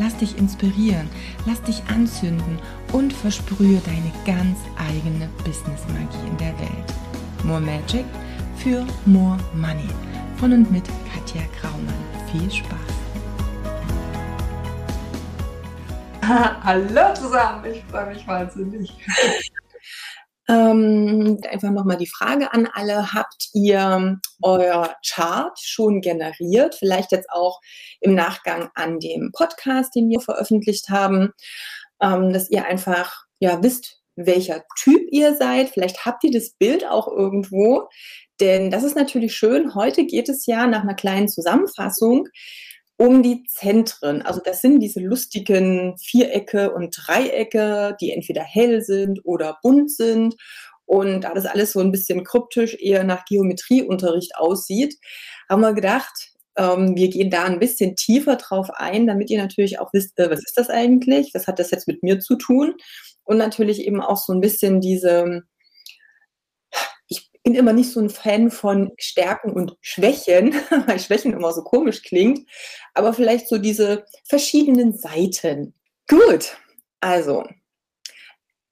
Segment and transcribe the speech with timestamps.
[0.00, 1.10] Lass dich inspirieren,
[1.44, 2.58] lass dich anzünden
[2.94, 6.94] und versprühe deine ganz eigene Business-Magie in der Welt.
[7.44, 8.06] More Magic
[8.56, 9.90] für More Money.
[10.38, 11.92] Von und mit Katja Graumann.
[12.32, 12.78] Viel Spaß!
[16.64, 18.96] Hallo zusammen, ich freue mich wahnsinnig.
[20.50, 23.12] Ähm, einfach nochmal die Frage an alle.
[23.12, 26.74] Habt ihr euer Chart schon generiert?
[26.74, 27.60] Vielleicht jetzt auch
[28.00, 31.30] im Nachgang an dem Podcast, den wir veröffentlicht haben,
[32.02, 35.68] ähm, dass ihr einfach ja wisst, welcher Typ ihr seid.
[35.68, 37.88] Vielleicht habt ihr das Bild auch irgendwo.
[38.40, 39.76] Denn das ist natürlich schön.
[39.76, 42.26] Heute geht es ja nach einer kleinen Zusammenfassung
[43.00, 44.20] um die Zentren.
[44.20, 50.36] Also das sind diese lustigen Vierecke und Dreiecke, die entweder hell sind oder bunt sind.
[50.84, 54.96] Und da das alles so ein bisschen kryptisch eher nach Geometrieunterricht aussieht,
[55.48, 56.12] haben wir gedacht,
[56.58, 60.30] ähm, wir gehen da ein bisschen tiefer drauf ein, damit ihr natürlich auch wisst, äh,
[60.30, 61.30] was ist das eigentlich?
[61.32, 62.74] Was hat das jetzt mit mir zu tun?
[63.24, 65.44] Und natürlich eben auch so ein bisschen diese
[67.50, 70.54] bin immer nicht so ein Fan von Stärken und Schwächen,
[70.86, 72.48] weil Schwächen immer so komisch klingt,
[72.94, 75.74] aber vielleicht so diese verschiedenen Seiten.
[76.08, 76.56] Gut,
[77.00, 77.44] also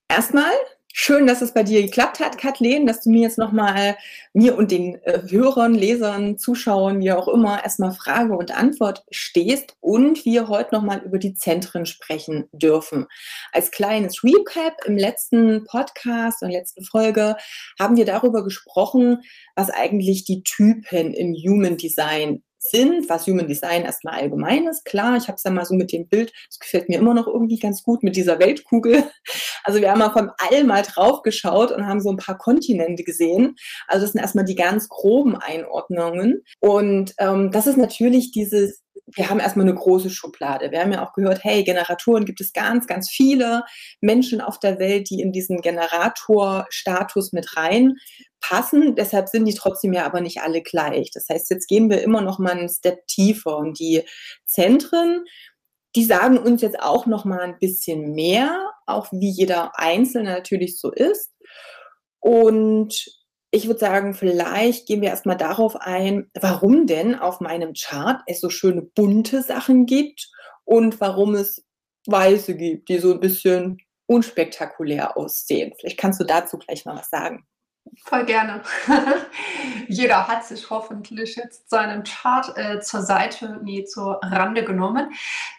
[0.09, 0.53] erstmal
[1.01, 3.97] Schön, dass es bei dir geklappt hat, Kathleen, dass du mir jetzt nochmal,
[4.33, 9.77] mir und den äh, Hörern, Lesern, Zuschauern, wie auch immer, erstmal Frage und Antwort stehst
[9.79, 13.07] und wir heute nochmal über die Zentren sprechen dürfen.
[13.53, 17.37] Als kleines Recap im letzten Podcast und letzten Folge
[17.79, 19.23] haben wir darüber gesprochen,
[19.55, 24.85] was eigentlich die Typen im Human Design sind, was Human Design erstmal allgemein ist.
[24.85, 27.27] Klar, ich habe es ja mal so mit dem Bild, das gefällt mir immer noch
[27.27, 29.05] irgendwie ganz gut mit dieser Weltkugel.
[29.65, 33.05] Also wir haben mal vom All mal drauf geschaut und haben so ein paar Kontinente
[33.05, 33.55] gesehen.
[33.87, 36.43] Also das sind erstmal die ganz groben Einordnungen.
[36.61, 38.83] Und ähm, das ist natürlich dieses
[39.15, 40.71] wir haben erstmal eine große Schublade.
[40.71, 43.65] Wir haben ja auch gehört, hey, Generatoren gibt es ganz, ganz viele
[44.01, 47.57] Menschen auf der Welt, die in diesen Generatorstatus mit
[48.49, 48.95] reinpassen.
[48.95, 51.11] Deshalb sind die trotzdem ja aber nicht alle gleich.
[51.13, 54.03] Das heißt, jetzt gehen wir immer noch mal einen Step tiefer und die
[54.45, 55.25] Zentren,
[55.97, 60.79] die sagen uns jetzt auch noch mal ein bisschen mehr, auch wie jeder Einzelne natürlich
[60.79, 61.33] so ist.
[62.21, 63.07] Und
[63.51, 68.41] ich würde sagen, vielleicht gehen wir erstmal darauf ein, warum denn auf meinem Chart es
[68.41, 70.31] so schöne bunte Sachen gibt
[70.65, 71.65] und warum es
[72.07, 75.73] weiße gibt, die so ein bisschen unspektakulär aussehen.
[75.79, 77.48] Vielleicht kannst du dazu gleich mal was sagen.
[78.05, 78.63] Voll gerne.
[79.89, 85.11] Jeder hat sich hoffentlich jetzt seinen Chart äh, zur Seite, nee, zur Rande genommen,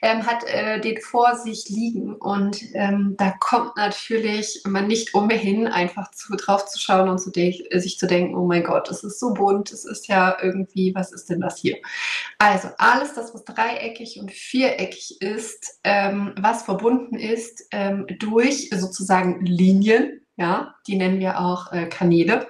[0.01, 5.67] ähm, hat äh, den vor sich liegen und ähm, da kommt natürlich man nicht umhin,
[5.67, 9.19] einfach zu, drauf zu schauen und zu sich zu denken, oh mein Gott, es ist
[9.19, 11.77] so bunt, es ist ja irgendwie, was ist denn das hier?
[12.37, 19.45] Also alles das, was dreieckig und viereckig ist, ähm, was verbunden ist ähm, durch sozusagen
[19.45, 22.47] Linien, ja, die nennen wir auch äh, Kanäle.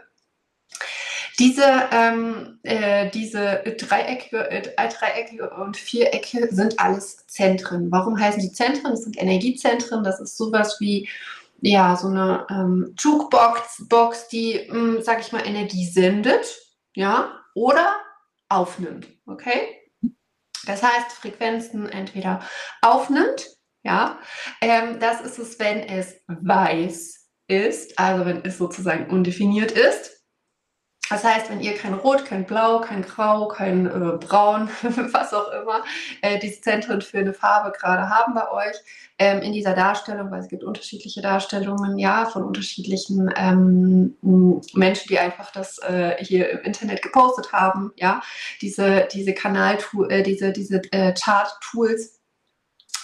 [1.39, 7.91] Diese, ähm, äh, diese Dreiecke, äh, Dreiecke und Vierecke sind alles Zentren.
[7.91, 8.91] Warum heißen die Zentren?
[8.91, 10.03] Das sind Energiezentren.
[10.03, 11.09] Das ist sowas wie
[11.61, 16.57] ja, so eine ähm, Jukebox, Box, die, mh, hm, sag ich mal, Energie sendet,
[16.95, 17.97] ja, oder
[18.47, 19.75] aufnimmt, okay?
[20.65, 22.41] Das heißt, Frequenzen entweder
[22.81, 23.47] aufnimmt,
[23.83, 24.19] ja,
[24.61, 27.18] ähm, das ist es, wenn es weiß
[27.49, 30.19] ist, also wenn es sozusagen undefiniert ist.
[31.09, 34.69] Das heißt, wenn ihr kein Rot, kein Blau, kein Grau, kein äh, Braun,
[35.11, 35.83] was auch immer,
[36.21, 38.75] äh, diese Zentren für eine Farbe gerade haben bei euch
[39.17, 44.15] ähm, in dieser Darstellung, weil es gibt unterschiedliche Darstellungen, ja, von unterschiedlichen ähm,
[44.75, 48.21] Menschen, die einfach das äh, hier im Internet gepostet haben, ja,
[48.61, 49.79] diese, diese Kanal,
[50.09, 52.19] äh, diese, diese äh, Chart-Tools,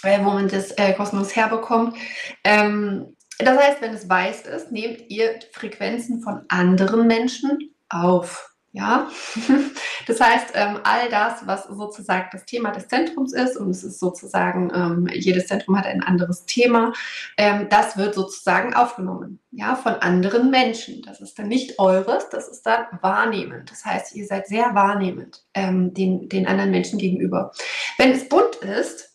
[0.03, 1.97] äh, wo man das äh, kostenlos herbekommt.
[2.43, 8.55] Ähm, das heißt, wenn es weiß ist, nehmt ihr Frequenzen von anderen Menschen auf.
[8.75, 9.07] Ja,
[10.07, 14.01] das heißt, ähm, all das, was sozusagen das Thema des Zentrums ist, und es ist
[14.01, 16.91] sozusagen, ähm, jedes Zentrum hat ein anderes Thema,
[17.37, 21.01] ähm, das wird sozusagen aufgenommen, ja, von anderen Menschen.
[21.03, 23.71] Das ist dann nicht eures, das ist dann wahrnehmend.
[23.71, 27.53] Das heißt, ihr seid sehr wahrnehmend ähm, den, den anderen Menschen gegenüber.
[27.97, 29.14] Wenn es bunt ist,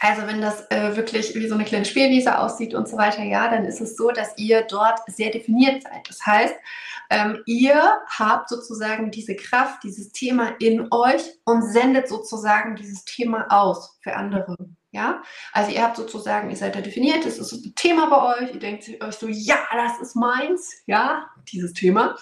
[0.00, 3.50] Also wenn das äh, wirklich wie so eine kleine Spielwiese aussieht und so weiter, ja,
[3.50, 6.08] dann ist es so, dass ihr dort sehr definiert seid.
[6.08, 6.54] Das heißt,
[7.10, 13.46] ähm, ihr habt sozusagen diese Kraft, dieses Thema in euch und sendet sozusagen dieses Thema
[13.50, 14.56] aus für andere.
[14.90, 18.54] Ja, also ihr habt sozusagen, ihr seid da definiert, das ist ein Thema bei euch,
[18.54, 22.16] ihr denkt euch so, ja, das ist meins, ja, dieses Thema.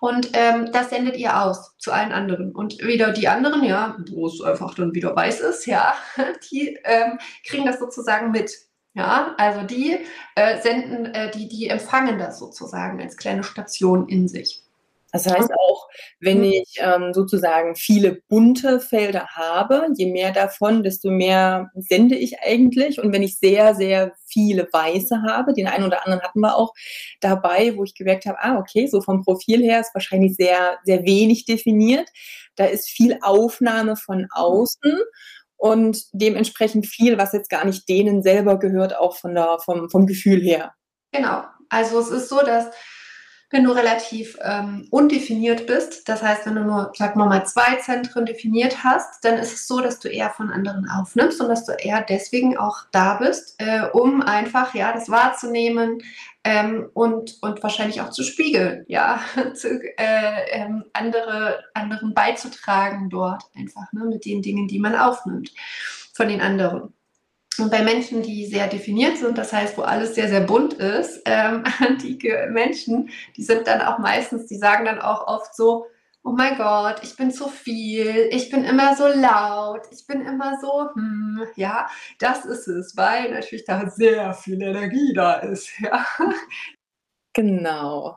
[0.00, 2.54] Und ähm, das sendet ihr aus zu allen anderen.
[2.54, 5.94] Und wieder die anderen, ja, wo es einfach dann wieder weiß ist, ja,
[6.50, 8.50] die ähm, kriegen das sozusagen mit.
[8.94, 9.98] Ja, also die
[10.36, 14.62] äh, senden, äh, die, die empfangen das sozusagen als kleine Station in sich.
[15.12, 15.75] Das heißt auch,
[16.20, 16.44] wenn mhm.
[16.44, 23.00] ich ähm, sozusagen viele bunte Felder habe, je mehr davon, desto mehr sende ich eigentlich.
[23.00, 26.72] Und wenn ich sehr, sehr viele weiße habe, den einen oder anderen hatten wir auch
[27.20, 31.04] dabei, wo ich gemerkt habe, ah, okay, so vom Profil her ist wahrscheinlich sehr, sehr
[31.04, 32.08] wenig definiert.
[32.56, 34.98] Da ist viel Aufnahme von außen
[35.56, 40.06] und dementsprechend viel, was jetzt gar nicht denen selber gehört, auch von der, vom, vom
[40.06, 40.72] Gefühl her.
[41.12, 41.44] Genau.
[41.68, 42.66] Also es ist so, dass
[43.50, 47.76] wenn du relativ ähm, undefiniert bist, das heißt, wenn du nur, sagen wir mal, zwei
[47.76, 51.64] Zentren definiert hast, dann ist es so, dass du eher von anderen aufnimmst und dass
[51.64, 56.02] du eher deswegen auch da bist, äh, um einfach ja das wahrzunehmen
[56.42, 59.20] ähm, und, und wahrscheinlich auch zu spiegeln, ja,
[59.54, 65.52] zu, äh, ähm, andere, anderen beizutragen dort einfach ne, mit den Dingen, die man aufnimmt
[66.12, 66.95] von den anderen.
[67.58, 71.22] Und bei Menschen, die sehr definiert sind, das heißt, wo alles sehr, sehr bunt ist,
[71.24, 75.86] ähm, antike Menschen, die sind dann auch meistens, die sagen dann auch oft so,
[76.26, 80.58] oh mein Gott, ich bin zu viel, ich bin immer so laut, ich bin immer
[80.60, 81.88] so, hm, ja,
[82.18, 86.04] das ist es, weil natürlich da sehr viel Energie da ist, ja.
[87.32, 88.16] Genau.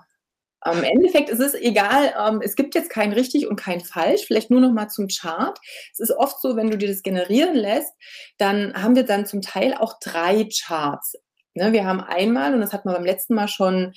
[0.62, 4.52] Am Endeffekt ist es egal, ähm, es gibt jetzt kein richtig und kein falsch, vielleicht
[4.52, 5.58] nur noch mal zum Chart.
[5.94, 7.94] Es ist oft so, wenn du dir das generieren lässt,
[8.38, 11.16] dann haben wir dann zum Teil auch drei Charts.
[11.54, 13.94] Ne, wir haben einmal, und das hat man beim letzten Mal schon ein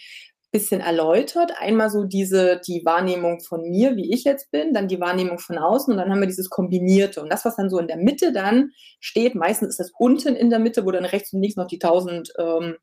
[0.52, 5.00] bisschen erläutert, einmal so diese, die Wahrnehmung von mir, wie ich jetzt bin, dann die
[5.00, 7.22] Wahrnehmung von außen und dann haben wir dieses Kombinierte.
[7.22, 8.70] Und das, was dann so in der Mitte dann
[9.00, 11.78] steht, meistens ist das unten in der Mitte, wo dann rechts und links noch die
[11.78, 12.76] tausend ähm,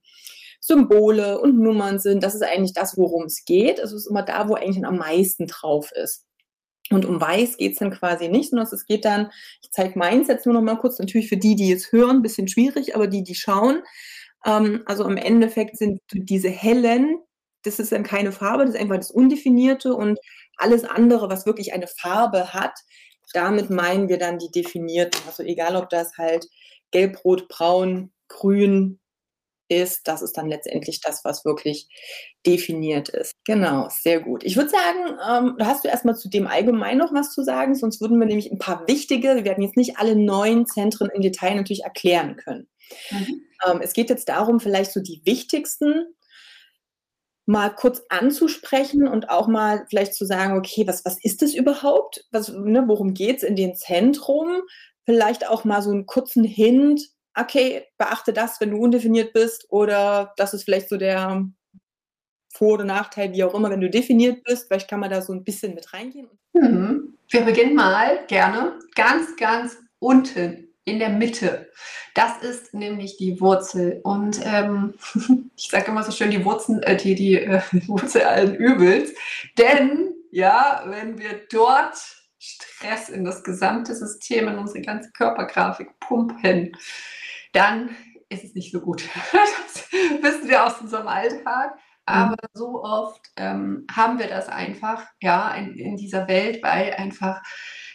[0.59, 2.23] Symbole und Nummern sind.
[2.23, 3.79] Das ist eigentlich das, worum es geht.
[3.79, 6.25] Es ist immer da, wo eigentlich am meisten drauf ist.
[6.91, 10.27] Und um Weiß geht es dann quasi nicht, sondern es geht dann, ich zeige meins
[10.27, 13.07] jetzt nur noch mal kurz, natürlich für die, die jetzt hören, ein bisschen schwierig, aber
[13.07, 13.83] die, die schauen.
[14.45, 17.19] Ähm, also im Endeffekt sind diese hellen,
[17.63, 20.17] das ist dann keine Farbe, das ist einfach das Undefinierte und
[20.57, 22.73] alles andere, was wirklich eine Farbe hat,
[23.33, 25.21] damit meinen wir dann die definierten.
[25.27, 26.47] Also egal, ob das halt
[26.91, 28.99] gelb, rot, braun, grün,
[29.69, 31.87] ist, das ist dann letztendlich das, was wirklich
[32.45, 33.33] definiert ist.
[33.45, 34.43] Genau, sehr gut.
[34.43, 38.01] Ich würde sagen, ähm, hast du erstmal zu dem allgemein noch was zu sagen, sonst
[38.01, 41.55] würden wir nämlich ein paar wichtige, wir werden jetzt nicht alle neuen Zentren im Detail
[41.55, 42.67] natürlich erklären können.
[43.11, 43.41] Mhm.
[43.67, 46.05] Ähm, es geht jetzt darum, vielleicht so die wichtigsten
[47.45, 52.23] mal kurz anzusprechen und auch mal vielleicht zu sagen, okay, was, was ist das überhaupt?
[52.31, 54.61] Was, ne, worum geht es in dem Zentrum?
[55.03, 57.01] Vielleicht auch mal so einen kurzen Hint,
[57.41, 61.45] okay, beachte das, wenn du undefiniert bist, oder das ist vielleicht so der
[62.51, 64.67] Vor- oder Nachteil, wie auch immer, wenn du definiert bist.
[64.67, 66.29] Vielleicht kann man da so ein bisschen mit reingehen.
[66.53, 67.17] Mhm.
[67.29, 71.69] Wir beginnen mal gerne ganz, ganz unten in der Mitte.
[72.15, 74.01] Das ist nämlich die Wurzel.
[74.03, 74.95] Und ähm,
[75.55, 79.13] ich sage immer so schön, die, Wurzel, äh, die, die äh, Wurzel allen Übels.
[79.57, 86.71] Denn, ja, wenn wir dort Stress in das gesamte System, in unsere ganze Körpergrafik pumpen,
[87.51, 87.95] dann
[88.29, 89.03] ist es nicht so gut.
[89.91, 89.91] Das
[90.21, 91.77] wissen wir aus unserem Alltag.
[92.05, 92.47] Aber mhm.
[92.53, 97.41] so oft ähm, haben wir das einfach, ja, in, in, dieser Welt, weil einfach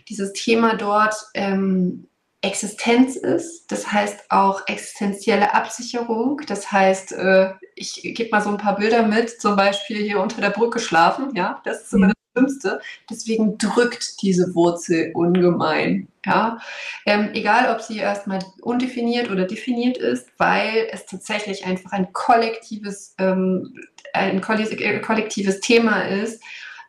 [0.09, 2.09] dieses Thema dort ähm,
[2.41, 3.73] Existenz ist.
[3.73, 6.41] Das heißt auch existenzielle Absicherung.
[6.47, 10.41] Das heißt, äh, ich gebe mal so ein paar Bilder mit, zum Beispiel hier unter
[10.41, 11.35] der Brücke schlafen.
[11.35, 12.81] Ja, das ist immer Schlimmste.
[13.09, 16.09] Deswegen drückt diese Wurzel ungemein.
[16.27, 16.59] Ja?
[17.07, 23.15] Ähm, egal, ob sie erstmal undefiniert oder definiert ist, weil es tatsächlich einfach ein kollektives,
[23.19, 23.75] ähm,
[24.13, 26.43] ein kollektives Thema ist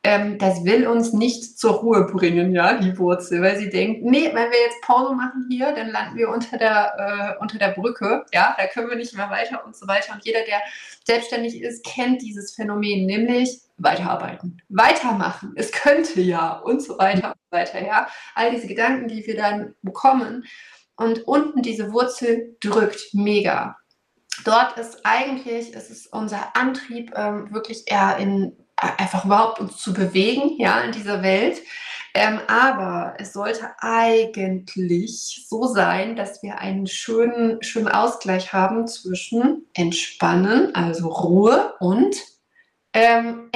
[0.06, 4.28] ähm, das will uns nicht zur Ruhe bringen, ja, die Wurzel, weil sie denkt, nee,
[4.28, 8.24] wenn wir jetzt Pause machen hier, dann landen wir unter der, äh, unter der Brücke,
[8.32, 10.14] ja, da können wir nicht mehr weiter und so weiter.
[10.14, 10.62] Und jeder, der
[11.04, 17.40] selbstständig ist, kennt dieses Phänomen, nämlich weiterarbeiten, weitermachen, es könnte ja und so weiter und
[17.50, 18.08] so weiter, ja.
[18.36, 20.46] All diese Gedanken, die wir dann bekommen
[20.98, 23.76] und unten diese Wurzel drückt mega.
[24.44, 29.94] Dort ist eigentlich, es ist unser Antrieb ähm, wirklich eher in einfach überhaupt uns zu
[29.94, 31.62] bewegen, ja, in dieser Welt.
[32.14, 39.66] Ähm, aber es sollte eigentlich so sein, dass wir einen schönen, schönen Ausgleich haben zwischen
[39.74, 42.16] Entspannen, also Ruhe und
[42.94, 43.50] ähm,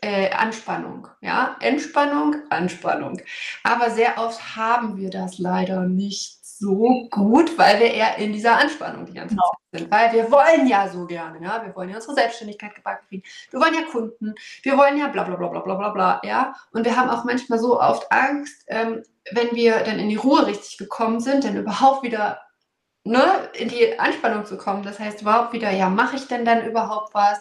[0.00, 1.08] äh, Anspannung.
[1.20, 3.20] Ja, Entspannung, Anspannung.
[3.64, 8.56] Aber sehr oft haben wir das leider nicht so gut, weil wir eher in dieser
[8.58, 9.50] Anspannung die ganze genau.
[9.72, 9.90] Zeit sind.
[9.90, 13.22] Weil wir wollen ja so gerne, ja, wir wollen ja unsere Selbstständigkeit gebacken kriegen.
[13.50, 16.54] Wir wollen ja Kunden, wir wollen ja bla bla bla bla bla bla bla, ja.
[16.72, 20.46] Und wir haben auch manchmal so oft Angst, ähm, wenn wir dann in die Ruhe
[20.46, 22.40] richtig gekommen sind, dann überhaupt wieder
[23.04, 24.82] ne, in die Anspannung zu kommen.
[24.82, 27.38] Das heißt überhaupt wieder, ja, mache ich denn dann überhaupt was,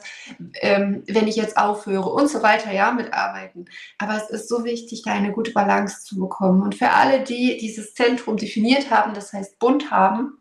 [0.55, 3.65] ähm, wenn ich jetzt aufhöre und so weiter, ja, mit Arbeiten.
[3.97, 6.61] Aber es ist so wichtig, da eine gute Balance zu bekommen.
[6.61, 10.37] Und für alle, die dieses Zentrum definiert haben, das heißt bunt haben,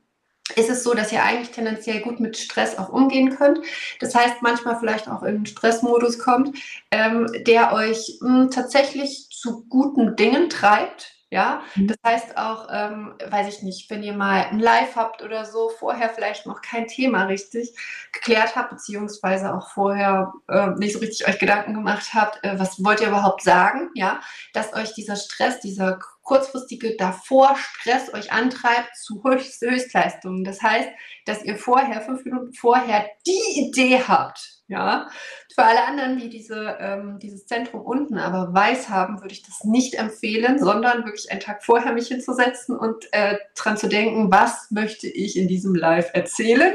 [0.56, 3.60] ist es so, dass ihr eigentlich tendenziell gut mit Stress auch umgehen könnt.
[4.00, 6.58] Das heißt, manchmal vielleicht auch in einen Stressmodus kommt,
[6.90, 11.86] ähm, der euch mh, hm, tatsächlich zu guten Dingen treibt, ja, mhm.
[11.86, 15.70] das heißt auch, ähm, weiß ich nicht, wenn ihr mal ein Live habt oder so,
[15.70, 17.74] vorher vielleicht noch kein Thema richtig
[18.12, 22.84] geklärt habt, beziehungsweise auch vorher äh, nicht so richtig euch Gedanken gemacht habt, äh, was
[22.84, 24.20] wollt ihr überhaupt sagen, ja,
[24.52, 30.44] dass euch dieser Stress, dieser kurzfristige davor Stress euch antreibt zu Höchst Höchstleistungen.
[30.44, 30.90] Das heißt,
[31.24, 35.08] dass ihr vorher, fünf Minuten vorher, die Idee habt, ja,
[35.54, 39.64] für alle anderen, die diese, ähm, dieses Zentrum unten aber weiß haben, würde ich das
[39.64, 44.70] nicht empfehlen, sondern wirklich einen Tag vorher mich hinzusetzen und äh, dran zu denken, was
[44.70, 46.74] möchte ich in diesem Live erzählen.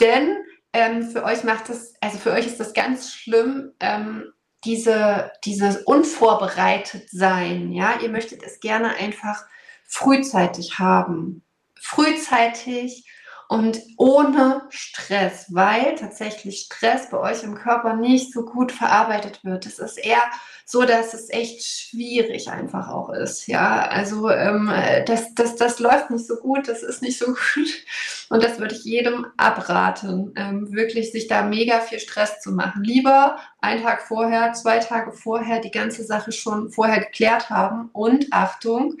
[0.00, 0.36] Denn
[0.74, 4.32] ähm, für euch macht es, also für euch ist das ganz schlimm, ähm,
[4.64, 7.72] diese, dieses unvorbereitet sein.
[7.72, 9.44] Ja, ihr möchtet es gerne einfach
[9.88, 11.42] frühzeitig haben.
[11.80, 13.06] Frühzeitig
[13.52, 19.66] und ohne Stress, weil tatsächlich Stress bei euch im Körper nicht so gut verarbeitet wird.
[19.66, 20.22] Es ist eher
[20.64, 23.48] so, dass es echt schwierig einfach auch ist.
[23.48, 24.72] Ja, also ähm,
[25.04, 27.84] das, das, das läuft nicht so gut, das ist nicht so gut.
[28.30, 32.82] Und das würde ich jedem abraten, ähm, wirklich sich da mega viel Stress zu machen.
[32.84, 37.90] Lieber einen Tag vorher, zwei Tage vorher die ganze Sache schon vorher geklärt haben.
[37.92, 38.96] Und Achtung,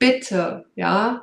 [0.00, 1.22] bitte, ja,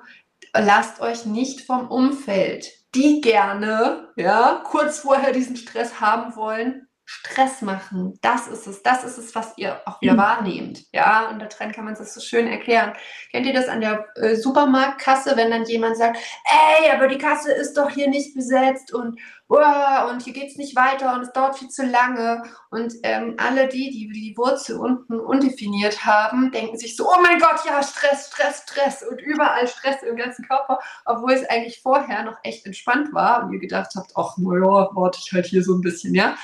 [0.53, 7.61] lasst euch nicht vom Umfeld, die gerne, ja, kurz vorher diesen Stress haben wollen, Stress
[7.61, 8.17] machen.
[8.21, 8.83] Das ist es.
[8.83, 10.19] Das ist es, was ihr auch wieder mhm.
[10.19, 10.85] wahrnehmt.
[10.93, 12.93] Ja, und da drin kann man es so schön erklären.
[13.31, 17.51] Kennt ihr das an der äh, Supermarktkasse, wenn dann jemand sagt, ey, aber die Kasse
[17.51, 19.19] ist doch hier nicht besetzt und,
[19.51, 22.43] und hier geht es nicht weiter und es dauert viel zu lange.
[22.69, 27.37] Und ähm, alle die, die die Wurzel unten undefiniert haben, denken sich so, oh mein
[27.39, 32.23] Gott, ja, Stress, Stress, Stress und überall Stress im ganzen Körper, obwohl es eigentlich vorher
[32.23, 35.75] noch echt entspannt war und ihr gedacht habt, ach, naja, warte ich halt hier so
[35.75, 36.37] ein bisschen, ja.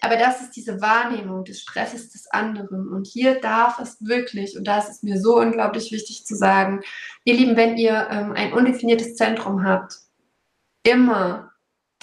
[0.00, 2.88] Aber das ist diese Wahrnehmung des Stresses des anderen.
[2.88, 6.82] Und hier darf es wirklich, und da ist es mir so unglaublich wichtig zu sagen,
[7.24, 9.98] ihr Lieben, wenn ihr ähm, ein undefiniertes Zentrum habt,
[10.82, 11.53] immer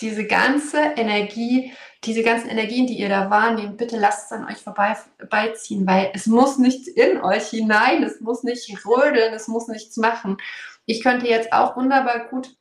[0.01, 4.57] diese ganze Energie, diese ganzen Energien, die ihr da wahrnehmt, bitte lasst es an euch
[4.57, 9.97] vorbeiziehen, weil es muss nichts in euch hinein, es muss nicht rödeln, es muss nichts
[9.97, 10.37] machen.
[10.85, 12.55] Ich könnte jetzt auch wunderbar gut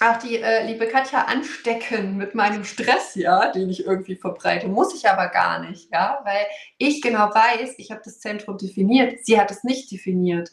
[0.00, 4.66] auch die äh, liebe Katja anstecken mit meinem Stress, ja, den ich irgendwie verbreite.
[4.66, 6.46] Muss ich aber gar nicht, ja, weil
[6.78, 10.50] ich genau weiß, ich habe das Zentrum definiert, sie hat es nicht definiert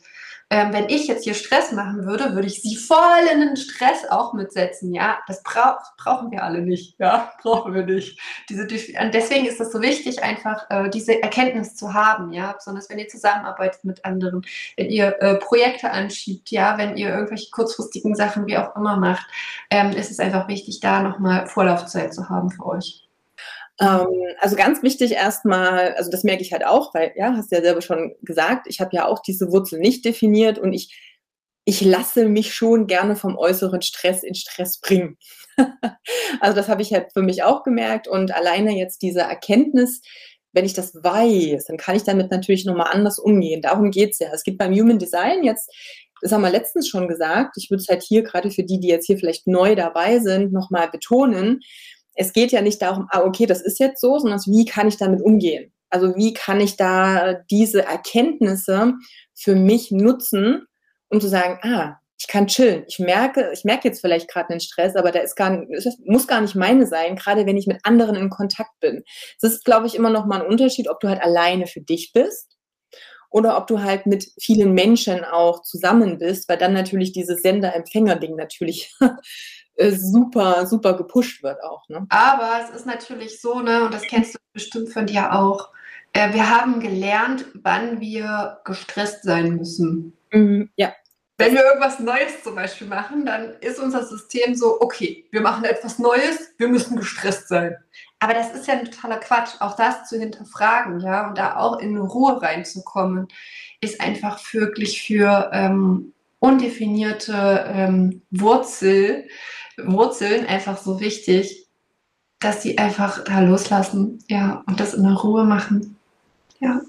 [0.52, 2.98] ähm, wenn ich jetzt hier Stress machen würde, würde ich sie voll
[3.32, 4.94] in den Stress auch mitsetzen.
[4.94, 7.00] Ja, das bra brauchen wir alle nicht.
[7.00, 8.20] Ja, brauchen wir nicht.
[8.50, 12.34] Diese, deswegen ist es so wichtig, einfach äh, diese Erkenntnis zu haben.
[12.34, 14.42] Ja, besonders wenn ihr zusammenarbeitet mit anderen,
[14.76, 19.28] wenn ihr äh, Projekte anschiebt, ja, wenn ihr irgendwelche kurzfristigen Sachen wie auch immer macht,
[19.70, 23.09] ähm, ist es einfach wichtig, da nochmal Vorlaufzeit zu haben für euch.
[23.82, 24.08] Ähm,
[24.40, 27.62] also ganz wichtig erstmal, also das merke ich halt auch, weil, ja, hast du ja
[27.62, 30.98] selber schon gesagt, ich habe ja auch diese Wurzel nicht definiert und ich,
[31.66, 35.18] ich lasse mich schon gerne vom äußeren Stress in Stress bringen.
[36.42, 40.02] also das habe ich halt für mich auch gemerkt und alleine jetzt diese Erkenntnis,
[40.52, 43.62] wenn ich das weiß, dann kann ich damit natürlich nochmal anders umgehen.
[43.62, 44.30] Darum geht es ja.
[44.34, 45.72] Es gibt beim Human Design jetzt,
[46.22, 48.88] das haben wir letztens schon gesagt, ich würde es halt hier gerade für die, die
[48.88, 51.62] jetzt hier vielleicht neu dabei sind, nochmal betonen,
[52.20, 54.98] es geht ja nicht darum, ah, okay, das ist jetzt so, sondern wie kann ich
[54.98, 55.72] damit umgehen?
[55.90, 58.94] Also wie kann ich da diese Erkenntnisse
[59.34, 60.66] für mich nutzen,
[61.10, 62.84] um zu sagen, ah, ich kann chillen.
[62.90, 66.28] Ich merke, ich merke jetzt vielleicht gerade einen Stress, aber der ist gar nicht, muss
[66.28, 69.04] gar nicht meine sein, gerade wenn ich mit anderen in Kontakt bin.
[69.40, 72.12] Das ist, glaube ich, immer noch mal ein Unterschied, ob du halt alleine für dich
[72.14, 72.58] bist
[73.30, 78.36] oder ob du halt mit vielen Menschen auch zusammen bist, weil dann natürlich dieses Sender-Empfänger-Ding
[78.36, 78.94] natürlich
[79.92, 81.88] super, super gepusht wird auch.
[81.90, 82.06] Ne?
[82.10, 85.70] Aber es ist natürlich so, ne, und das kennst du bestimmt von dir auch,
[86.14, 90.18] Äh, wir haben gelernt, wann wir gestresst sein müssen.
[90.32, 90.92] Mhm, ja.
[91.38, 95.64] Wenn wir irgendwas Neues zum Beispiel machen, dann ist unser System so, okay, wir machen
[95.66, 97.78] etwas Neues, wir müssen gestresst sein.
[98.20, 101.80] Aber das ist ja ein totaler Quatsch, auch das zu hinterfragen, ja, und da auch
[101.80, 103.28] in Ruhe reinzukommen,
[103.80, 109.28] ist einfach wirklich für ähm, undefinierte ähm, Wurzel,
[109.78, 111.68] Wurzeln einfach so wichtig,
[112.40, 115.98] dass sie einfach da loslassen, ja, und das in der Ruhe machen.
[116.60, 116.82] Ja.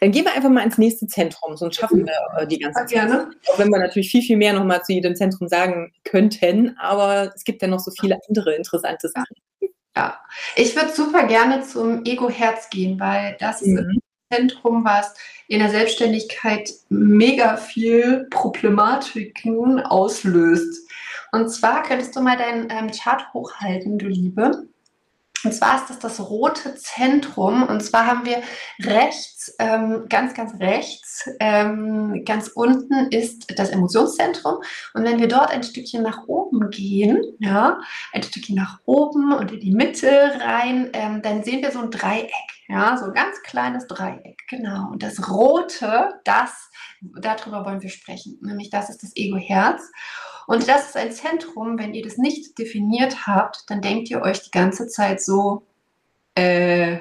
[0.00, 2.90] Dann gehen wir einfach mal ins nächste Zentrum, sonst schaffen wir äh, die ganze Zeit.
[2.90, 3.30] Gerne.
[3.48, 7.44] Auch wenn wir natürlich viel, viel mehr nochmal zu jedem Zentrum sagen könnten, aber es
[7.44, 9.36] gibt ja noch so viele andere interessante Sachen.
[9.96, 10.18] Ja,
[10.56, 14.00] ich würde super gerne zum Ego-Herz gehen, weil das mhm.
[14.32, 15.14] Zentrum, was
[15.48, 20.88] in der Selbstständigkeit mega viel Problematiken auslöst.
[21.32, 24.68] Und zwar könntest du mal deinen ähm, Chart hochhalten, du Liebe.
[25.44, 27.62] Und zwar ist das das rote Zentrum.
[27.62, 28.42] Und zwar haben wir
[28.80, 34.56] rechts, ähm, ganz, ganz rechts, ähm, ganz unten ist das Emotionszentrum.
[34.94, 37.78] Und wenn wir dort ein Stückchen nach oben gehen, ja,
[38.12, 41.90] ein Stückchen nach oben und in die Mitte rein, ähm, dann sehen wir so ein
[41.90, 42.30] Dreieck.
[42.68, 44.42] Ja, so ein ganz kleines Dreieck.
[44.48, 44.90] Genau.
[44.92, 46.70] Und das rote, das,
[47.00, 48.38] darüber wollen wir sprechen.
[48.42, 49.90] Nämlich das ist das Ego-Herz.
[50.50, 54.42] Und das ist ein Zentrum, wenn ihr das nicht definiert habt, dann denkt ihr euch
[54.42, 55.64] die ganze Zeit so,
[56.34, 56.98] äh,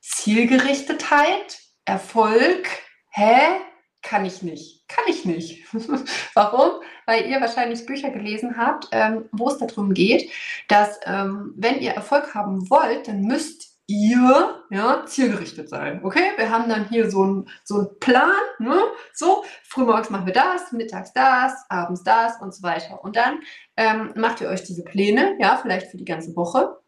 [0.00, 2.68] Zielgerichtetheit, Erfolg,
[3.10, 3.60] hä?
[4.02, 4.88] Kann ich nicht.
[4.88, 5.72] Kann ich nicht.
[6.34, 6.82] Warum?
[7.06, 10.28] Weil ihr wahrscheinlich Bücher gelesen habt, ähm, wo es darum geht,
[10.66, 16.00] dass ähm, wenn ihr Erfolg haben wollt, dann müsst ihr ja, zielgerichtet sein.
[16.04, 18.80] Okay, wir haben dann hier so einen so Plan, ne?
[19.12, 23.02] so, frühmorgens machen wir das, mittags das, abends das und so weiter.
[23.04, 23.40] Und dann
[23.76, 26.78] ähm, macht ihr euch diese Pläne, ja, vielleicht für die ganze Woche,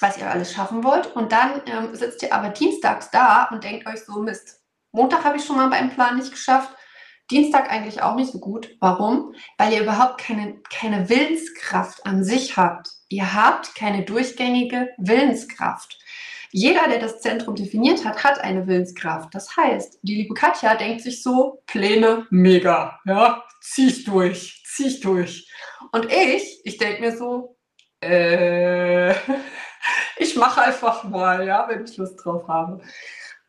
[0.00, 1.14] was ihr alles schaffen wollt.
[1.14, 5.36] Und dann ähm, sitzt ihr aber dienstags da und denkt euch so, Mist, Montag habe
[5.36, 6.74] ich schon mal beim Plan nicht geschafft,
[7.30, 8.76] Dienstag eigentlich auch nicht so gut.
[8.80, 9.34] Warum?
[9.56, 12.88] Weil ihr überhaupt keine, keine Willenskraft an sich habt.
[13.12, 15.98] Ihr habt keine durchgängige Willenskraft.
[16.52, 19.34] Jeder, der das Zentrum definiert hat, hat eine Willenskraft.
[19.34, 24.86] Das heißt, die liebe Katja denkt sich so, Pläne, mega, ja, zieh ich durch, zieh
[24.86, 25.50] ich durch.
[25.90, 27.56] Und ich, ich denke mir so,
[28.00, 29.10] äh,
[30.16, 32.80] ich mache einfach mal, ja, wenn ich Lust drauf habe.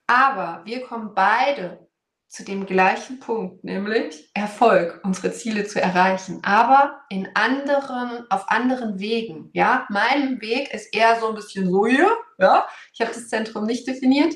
[0.08, 1.88] Aber wir kommen beide
[2.32, 9.00] zu dem gleichen Punkt, nämlich Erfolg, unsere Ziele zu erreichen, aber in anderen, auf anderen
[9.00, 9.50] Wegen.
[9.52, 12.10] Ja, mein Weg ist eher so ein bisschen so hier.
[12.40, 14.34] Ja, ich habe das Zentrum nicht definiert.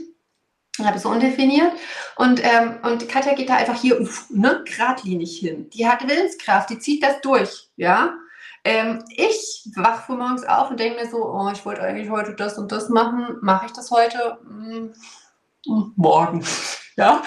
[0.84, 1.72] Habe es undefiniert
[2.18, 5.70] und, ähm, und Katja geht da einfach hier ne, geradlinig hin.
[5.70, 8.14] Die hat Willenskraft, die zieht das durch, ja.
[8.66, 12.58] Ähm, ich wache morgens auf und denke mir so, oh, ich wollte eigentlich heute das
[12.58, 13.38] und das machen.
[13.42, 14.38] Mache ich das heute?
[14.44, 14.94] Hm,
[15.96, 16.44] morgen.
[16.98, 17.24] Ja?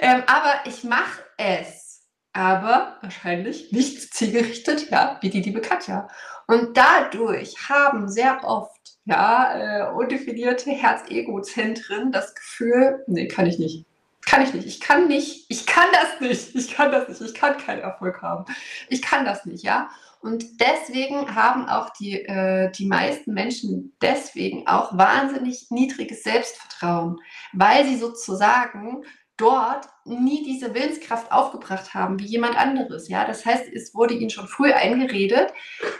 [0.00, 2.02] Ähm, aber ich mache es.
[2.32, 6.08] Aber wahrscheinlich nicht zielgerichtet, ja, wie die liebe Katja.
[6.48, 8.74] Und dadurch haben sehr oft
[9.04, 13.84] ja, äh, undefinierte Herz-Ego-Zentren das Gefühl, nee, kann ich nicht.
[14.26, 14.66] Kann ich nicht.
[14.66, 15.46] Ich kann nicht.
[15.48, 16.54] Ich kann das nicht.
[16.54, 17.20] Ich kann das nicht.
[17.20, 18.46] Ich kann keinen Erfolg haben.
[18.88, 19.90] Ich kann das nicht, ja.
[20.24, 27.20] Und deswegen haben auch die, äh, die meisten Menschen deswegen auch wahnsinnig niedriges Selbstvertrauen,
[27.52, 29.04] weil sie sozusagen
[29.36, 33.10] dort nie diese Willenskraft aufgebracht haben wie jemand anderes.
[33.10, 35.52] Ja, das heißt, es wurde ihnen schon früh eingeredet.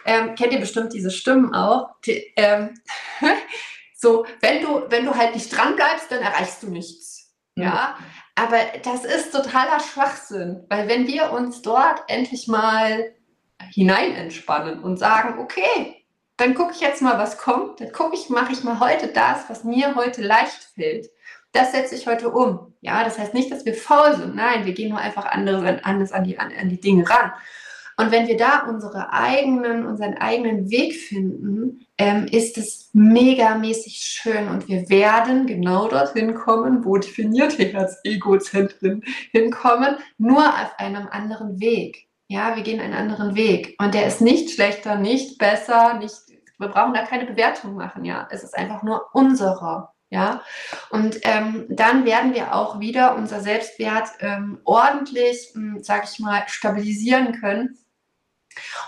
[0.07, 1.91] Ähm, kennt ihr bestimmt diese Stimmen auch?
[2.07, 2.73] Die, ähm,
[3.95, 7.35] so, wenn du, wenn du halt nicht dran bleibst, dann erreichst du nichts.
[7.57, 7.99] Ja,
[8.37, 13.15] aber das ist totaler Schwachsinn, weil wenn wir uns dort endlich mal
[13.71, 16.05] hinein entspannen und sagen, okay,
[16.37, 17.81] dann gucke ich jetzt mal, was kommt.
[17.81, 21.11] Dann gucke ich, mache ich mal heute das, was mir heute leicht fällt.
[21.53, 22.75] Das setze ich heute um.
[22.81, 24.35] Ja, das heißt nicht, dass wir faul sind.
[24.35, 27.33] Nein, wir gehen nur einfach anders, anders an, die, an, an die Dinge ran.
[27.97, 34.49] Und wenn wir da unsere eigenen, unseren eigenen Weg finden, ähm, ist es megamäßig schön
[34.49, 42.09] und wir werden genau dorthin kommen, wo definierte Herz-Ego-Zentren hinkommen, nur auf einem anderen Weg.
[42.29, 43.77] Ja, wir gehen einen anderen Weg.
[43.79, 46.15] Und der ist nicht schlechter, nicht besser, nicht,
[46.59, 48.27] wir brauchen da keine Bewertung machen, ja.
[48.31, 49.95] Es ist einfach nur unserer.
[50.11, 50.43] Ja,
[50.91, 56.45] und ähm, dann werden wir auch wieder unser Selbstwert ähm, ordentlich, hm, sage ich mal,
[56.47, 57.79] stabilisieren können.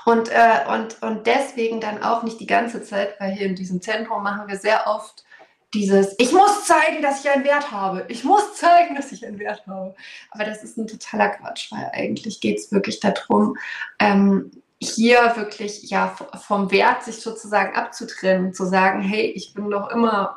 [0.04, 3.82] Und, äh, und, und deswegen dann auch nicht die ganze Zeit, weil hier in diesem
[3.82, 5.24] Zentrum machen wir sehr oft
[5.74, 8.04] dieses, ich muss zeigen, dass ich einen Wert habe.
[8.08, 9.94] Ich muss zeigen, dass ich einen Wert habe.
[10.30, 13.56] Aber das ist ein totaler Quatsch, weil eigentlich geht es wirklich darum,
[13.98, 16.14] ähm, hier wirklich ja
[16.46, 20.36] vom Wert sich sozusagen abzutrennen, zu sagen, hey, ich bin doch immer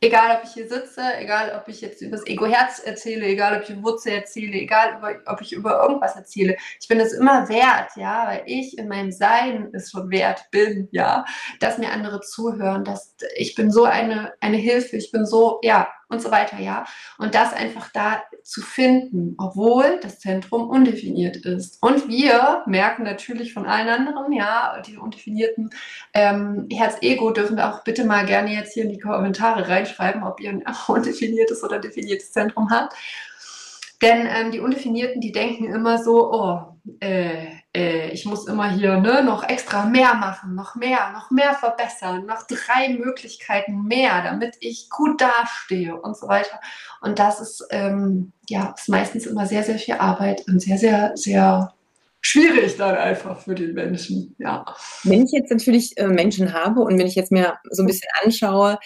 [0.00, 3.64] Egal, ob ich hier sitze, egal, ob ich jetzt über das Ego-Herz erzähle, egal, ob
[3.64, 6.56] ich über Wurzel erzähle, egal, ob ich über irgendwas erzähle.
[6.80, 10.88] Ich bin es immer wert, ja, weil ich in meinem Sein es schon wert bin,
[10.92, 11.24] ja,
[11.58, 15.88] dass mir andere zuhören, dass ich bin so eine, eine Hilfe, ich bin so, ja,
[16.08, 16.86] und so weiter, ja.
[17.18, 21.82] Und das einfach da zu finden, obwohl das Zentrum undefiniert ist.
[21.82, 25.70] Und wir merken natürlich von allen anderen, ja, die undefinierten
[26.14, 30.40] ähm, Herz-Ego dürfen wir auch bitte mal gerne jetzt hier in die Kommentare reinschreiben, ob
[30.40, 32.94] ihr ein undefiniertes oder definiertes Zentrum habt.
[34.00, 36.60] Denn ähm, die Undefinierten, die denken immer so, oh,
[37.00, 41.54] äh, äh, ich muss immer hier ne, noch extra mehr machen, noch mehr, noch mehr
[41.54, 46.60] verbessern, noch drei Möglichkeiten mehr, damit ich gut dastehe und so weiter.
[47.00, 51.12] Und das ist, ähm, ja, ist meistens immer sehr, sehr viel Arbeit und sehr, sehr,
[51.14, 51.74] sehr
[52.20, 54.34] schwierig dann einfach für den Menschen.
[54.38, 54.64] Ja.
[55.04, 58.08] Wenn ich jetzt natürlich äh, Menschen habe und wenn ich jetzt mir so ein bisschen
[58.22, 58.78] anschaue,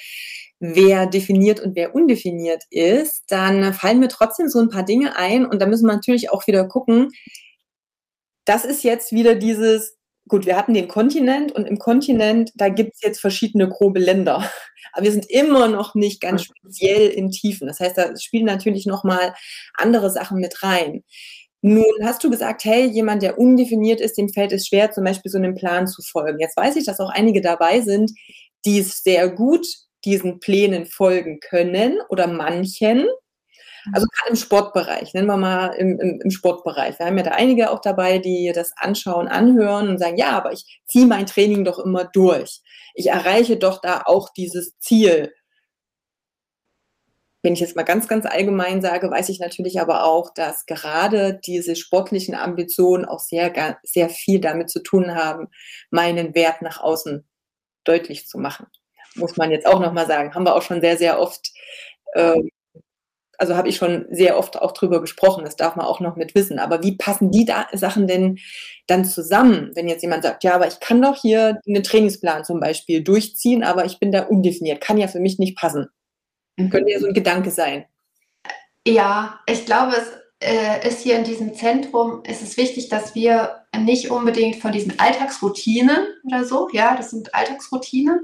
[0.58, 5.44] wer definiert und wer undefiniert ist, dann fallen mir trotzdem so ein paar Dinge ein
[5.44, 7.10] und da müssen wir natürlich auch wieder gucken.
[8.44, 9.96] Das ist jetzt wieder dieses,
[10.28, 14.50] gut, wir hatten den Kontinent und im Kontinent, da gibt es jetzt verschiedene grobe Länder.
[14.92, 17.66] Aber wir sind immer noch nicht ganz speziell in Tiefen.
[17.66, 19.34] Das heißt, da spielen natürlich nochmal
[19.74, 21.04] andere Sachen mit rein.
[21.62, 25.30] Nun hast du gesagt, hey, jemand, der undefiniert ist, dem fällt es schwer, zum Beispiel
[25.30, 26.40] so einem Plan zu folgen.
[26.40, 28.10] Jetzt weiß ich, dass auch einige dabei sind,
[28.64, 29.66] die es sehr gut
[30.04, 33.06] diesen Plänen folgen können oder manchen.
[33.92, 36.98] Also gerade im Sportbereich, nennen wir mal im, im, im, Sportbereich.
[36.98, 40.52] Wir haben ja da einige auch dabei, die das anschauen, anhören und sagen, ja, aber
[40.52, 42.60] ich ziehe mein Training doch immer durch.
[42.94, 45.32] Ich erreiche doch da auch dieses Ziel.
[47.42, 51.40] Wenn ich jetzt mal ganz, ganz allgemein sage, weiß ich natürlich aber auch, dass gerade
[51.44, 55.48] diese sportlichen Ambitionen auch sehr, sehr viel damit zu tun haben,
[55.90, 57.26] meinen Wert nach außen
[57.84, 58.66] deutlich zu machen
[59.16, 60.34] muss man jetzt auch nochmal sagen.
[60.34, 61.50] Haben wir auch schon sehr, sehr oft,
[62.14, 62.40] äh,
[63.42, 66.36] also habe ich schon sehr oft auch drüber gesprochen, das darf man auch noch mit
[66.36, 66.60] wissen.
[66.60, 68.38] Aber wie passen die da Sachen denn
[68.86, 72.60] dann zusammen, wenn jetzt jemand sagt, ja, aber ich kann doch hier einen Trainingsplan zum
[72.60, 75.88] Beispiel durchziehen, aber ich bin da undefiniert, kann ja für mich nicht passen.
[76.56, 76.70] Mhm.
[76.70, 77.84] Könnte ja so ein Gedanke sein.
[78.86, 83.64] Ja, ich glaube, es äh, ist hier in diesem Zentrum, ist es wichtig, dass wir
[83.76, 88.22] nicht unbedingt von diesen Alltagsroutinen oder so, ja, das sind Alltagsroutinen,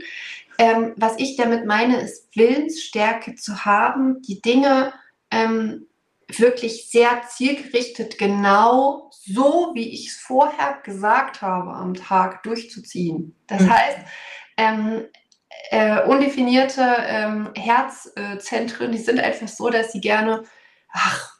[0.58, 4.92] ähm, was ich damit meine, ist Willensstärke zu haben, die Dinge
[5.30, 5.86] ähm,
[6.28, 13.34] wirklich sehr zielgerichtet, genau so, wie ich es vorher gesagt habe, am Tag durchzuziehen.
[13.46, 13.72] Das mhm.
[13.72, 13.98] heißt,
[14.58, 15.04] ähm,
[15.70, 20.44] äh, undefinierte ähm, Herzzentren, die sind einfach so, dass sie gerne,
[20.92, 21.37] ach,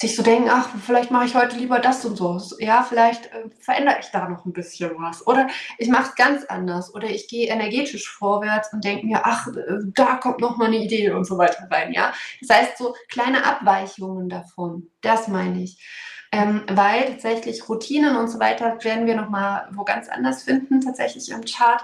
[0.00, 2.40] sich so denken, ach, vielleicht mache ich heute lieber das und so.
[2.60, 5.26] Ja, vielleicht äh, verändere ich da noch ein bisschen was.
[5.26, 6.94] Oder ich mache es ganz anders.
[6.94, 10.76] Oder ich gehe energetisch vorwärts und denke mir, ach, äh, da kommt noch mal eine
[10.76, 11.92] Idee und so weiter rein.
[11.92, 14.88] Ja, das heißt so kleine Abweichungen davon.
[15.00, 15.84] Das meine ich.
[16.30, 20.80] Ähm, weil tatsächlich Routinen und so weiter werden wir noch mal wo ganz anders finden,
[20.80, 21.82] tatsächlich im Chart.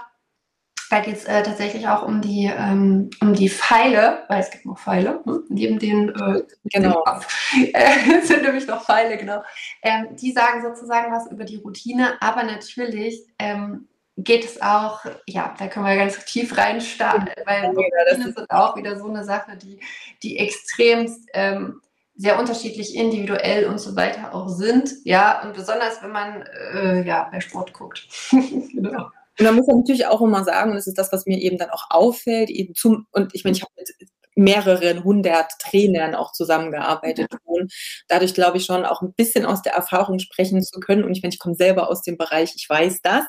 [0.89, 4.65] Da geht es äh, tatsächlich auch um die, ähm, um die Pfeile, weil es gibt
[4.65, 5.41] noch Pfeile, ne?
[5.49, 7.03] neben den, äh, genau.
[7.73, 9.41] äh, sind nämlich noch Pfeile, genau.
[9.81, 15.53] Ähm, die sagen sozusagen was über die Routine, aber natürlich ähm, geht es auch, ja,
[15.57, 19.57] da können wir ganz tief reinstarten, weil ja, Routinen sind auch wieder so eine Sache,
[19.57, 19.79] die,
[20.23, 21.81] die extremst ähm,
[22.15, 26.43] sehr unterschiedlich individuell und so weiter auch sind, ja, und besonders wenn man
[26.73, 28.07] äh, ja, bei Sport guckt.
[28.31, 29.09] genau.
[29.39, 31.57] Und da muss man natürlich auch immer sagen, und das ist das, was mir eben
[31.57, 33.89] dann auch auffällt, eben zum, und ich meine, ich habe mit
[34.35, 37.73] mehreren hundert Trainern auch zusammengearbeitet und
[38.09, 41.03] dadurch glaube ich schon auch ein bisschen aus der Erfahrung sprechen zu können.
[41.05, 43.23] Und ich meine, ich komme selber aus dem Bereich, ich weiß das,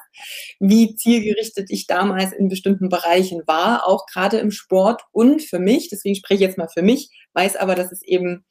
[0.58, 5.88] wie zielgerichtet ich damals in bestimmten Bereichen war, auch gerade im Sport und für mich,
[5.88, 8.44] deswegen spreche ich jetzt mal für mich, weiß aber, dass es eben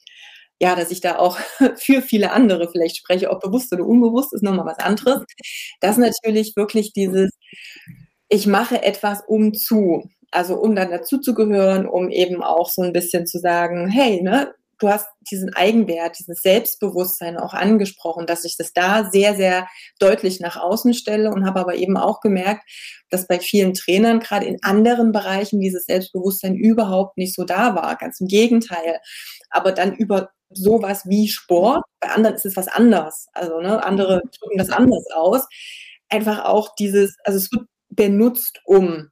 [0.65, 1.37] ja, dass ich da auch
[1.77, 5.23] für viele andere vielleicht spreche, ob bewusst oder unbewusst, ist nochmal was anderes.
[5.79, 7.29] Das natürlich wirklich dieses,
[8.29, 13.27] ich mache etwas um zu, also um dann dazuzugehören, um eben auch so ein bisschen
[13.27, 18.73] zu sagen, hey, ne, du hast diesen Eigenwert, dieses Selbstbewusstsein auch angesprochen, dass ich das
[18.73, 19.67] da sehr, sehr
[19.99, 22.63] deutlich nach außen stelle und habe aber eben auch gemerkt,
[23.11, 27.95] dass bei vielen Trainern gerade in anderen Bereichen dieses Selbstbewusstsein überhaupt nicht so da war.
[27.97, 28.99] Ganz im Gegenteil.
[29.51, 31.83] Aber dann über sowas wie Sport.
[31.99, 33.27] Bei anderen ist es was anders.
[33.33, 35.47] Also ne, andere drücken das anders aus.
[36.09, 39.09] Einfach auch dieses, also es wird benutzt, um,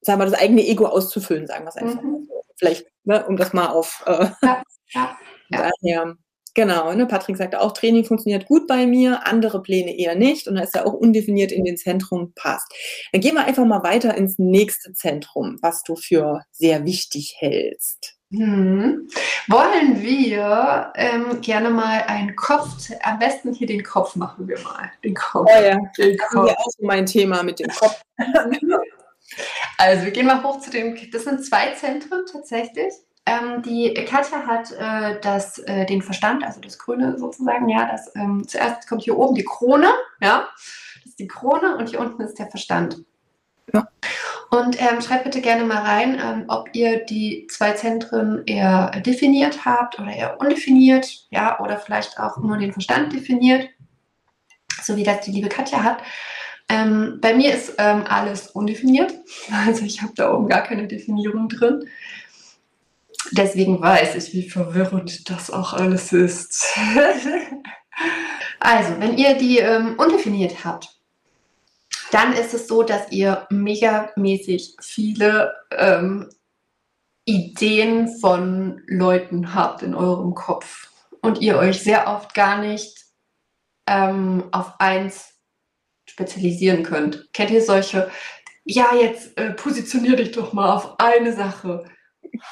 [0.00, 2.02] sagen wir, das eigene Ego auszufüllen, sagen wir es einfach.
[2.02, 2.28] Mhm.
[2.56, 4.62] Vielleicht, ne, um das mal auf äh, ja,
[4.92, 5.18] ja,
[5.50, 5.70] ja.
[5.82, 6.16] daher.
[6.54, 7.06] Genau, ne?
[7.06, 10.74] Patrick sagte auch, Training funktioniert gut bei mir, andere Pläne eher nicht und da ist
[10.74, 12.66] er auch undefiniert in den Zentrum passt.
[13.12, 18.17] Dann gehen wir einfach mal weiter ins nächste Zentrum, was du für sehr wichtig hältst.
[18.30, 19.08] Hm.
[19.48, 24.90] Wollen wir ähm, gerne mal einen Kopf, am besten hier den Kopf machen wir mal.
[25.02, 25.48] Den Kopf.
[25.50, 26.50] Oh ja, den das Kopf.
[26.50, 28.02] ist auch so mein Thema mit dem Kopf.
[29.78, 32.92] also wir gehen mal hoch zu dem, das sind zwei Zentren tatsächlich.
[33.24, 38.14] Ähm, die Katja hat äh, das, äh, den Verstand, also das Grüne sozusagen, ja, das
[38.14, 40.48] ähm, zuerst kommt hier oben die Krone, ja,
[40.96, 43.04] das ist die Krone und hier unten ist der Verstand.
[43.72, 43.88] Ja.
[44.50, 49.66] Und ähm, schreibt bitte gerne mal rein, ähm, ob ihr die zwei Zentren eher definiert
[49.66, 53.68] habt oder eher undefiniert, ja, oder vielleicht auch nur den Verstand definiert,
[54.82, 55.98] so wie das die liebe Katja hat.
[56.70, 59.12] Ähm, bei mir ist ähm, alles undefiniert,
[59.66, 61.86] also ich habe da oben gar keine Definierung drin.
[63.32, 66.64] Deswegen weiß ich, wie verwirrend das auch alles ist.
[68.60, 70.97] also, wenn ihr die ähm, undefiniert habt,
[72.10, 76.30] dann ist es so, dass ihr megamäßig viele ähm,
[77.24, 80.90] Ideen von Leuten habt in eurem Kopf
[81.20, 83.04] und ihr euch sehr oft gar nicht
[83.86, 85.34] ähm, auf eins
[86.08, 87.32] spezialisieren könnt.
[87.32, 88.10] Kennt ihr solche,
[88.64, 91.84] ja, jetzt äh, positionier dich doch mal auf eine Sache.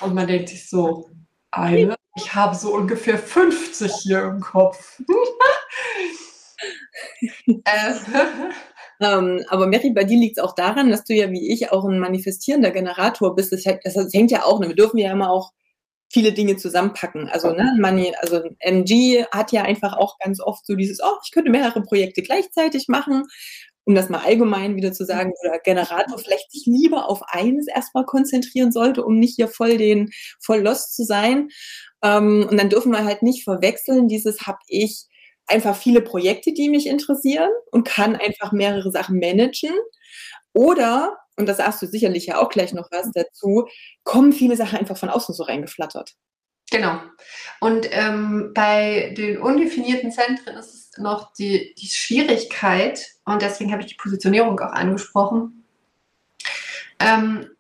[0.01, 1.11] Und man denkt sich so,
[1.51, 5.01] eine, ich habe so ungefähr 50 hier im Kopf.
[7.47, 7.95] äh,
[9.01, 11.85] ähm, aber Mary, bei dir liegt es auch daran, dass du ja wie ich auch
[11.85, 13.53] ein manifestierender Generator bist.
[13.53, 14.69] Das, das, hängt ja auch, ne?
[14.69, 15.53] wir dürfen ja immer auch
[16.09, 17.29] viele Dinge zusammenpacken.
[17.29, 21.33] Also, ne, Money, also MG hat ja einfach auch ganz oft so dieses, oh, ich
[21.33, 23.25] könnte mehrere Projekte gleichzeitig machen
[23.87, 28.05] um das mal allgemein wieder zu sagen, oder Generator vielleicht sich lieber auf eines erstmal
[28.05, 31.49] konzentrieren sollte, um nicht hier voll den, voll lost zu sein.
[32.03, 35.07] Ähm, und dann dürfen wir halt nicht verwechseln, dieses habe ich
[35.47, 39.75] einfach viele Projekte, die mich interessieren und kann einfach mehrere Sachen managen.
[40.53, 43.69] Oder, und das sagst du sicherlich ja auch gleich noch was dazu,
[44.05, 46.15] kommen viele Sachen einfach von außen so reingeflattert.
[46.71, 46.99] Genau.
[47.61, 53.83] Und ähm, bei den undefinierten Zentren ist es noch die, die Schwierigkeit, und deswegen habe
[53.83, 55.65] ich die Positionierung auch angesprochen.
[56.99, 57.51] Ähm,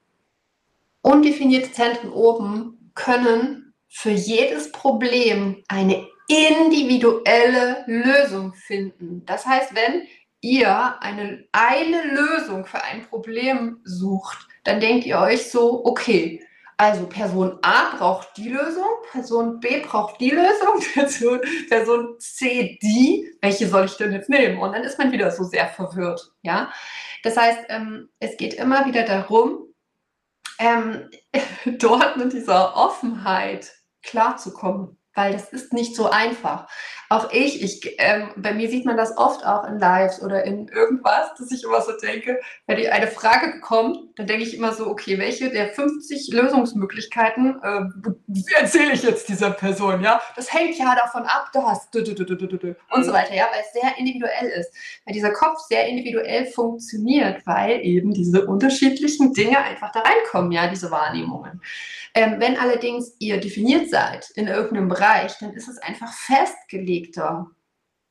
[1.02, 9.24] undefinierte Zentren oben können für jedes Problem eine individuelle Lösung finden.
[9.26, 10.06] Das heißt, wenn
[10.40, 16.42] ihr eine, eine Lösung für ein Problem sucht, dann denkt ihr euch so, okay,
[16.78, 23.32] also Person A braucht die Lösung, Person B braucht die Lösung, Person, Person C die.
[23.40, 24.58] Welche soll ich denn jetzt nehmen?
[24.58, 26.32] Und dann ist man wieder so sehr verwirrt.
[26.42, 26.70] Ja,
[27.22, 29.72] das heißt, ähm, es geht immer wieder darum,
[30.58, 31.08] ähm,
[31.78, 36.68] dort mit dieser Offenheit klarzukommen weil das ist nicht so einfach.
[37.08, 40.68] Auch ich, ich ähm, bei mir sieht man das oft auch in Lives oder in
[40.68, 44.72] irgendwas, dass ich immer so denke, wenn die eine Frage kommt, dann denke ich immer
[44.72, 50.20] so, okay, welche der 50 Lösungsmöglichkeiten äh, erzähle ich jetzt dieser Person, ja?
[50.34, 51.88] Das hängt ja davon ab, das
[52.92, 54.72] und so weiter, ja, weil es sehr individuell ist,
[55.04, 60.68] weil dieser Kopf sehr individuell funktioniert, weil eben diese unterschiedlichen Dinge einfach da reinkommen, ja,
[60.68, 61.60] diese Wahrnehmungen.
[62.14, 66.12] Ähm, wenn allerdings ihr definiert seid in irgendeinem Bereich, dann ist es einfach
[66.96, 67.50] festgelegter.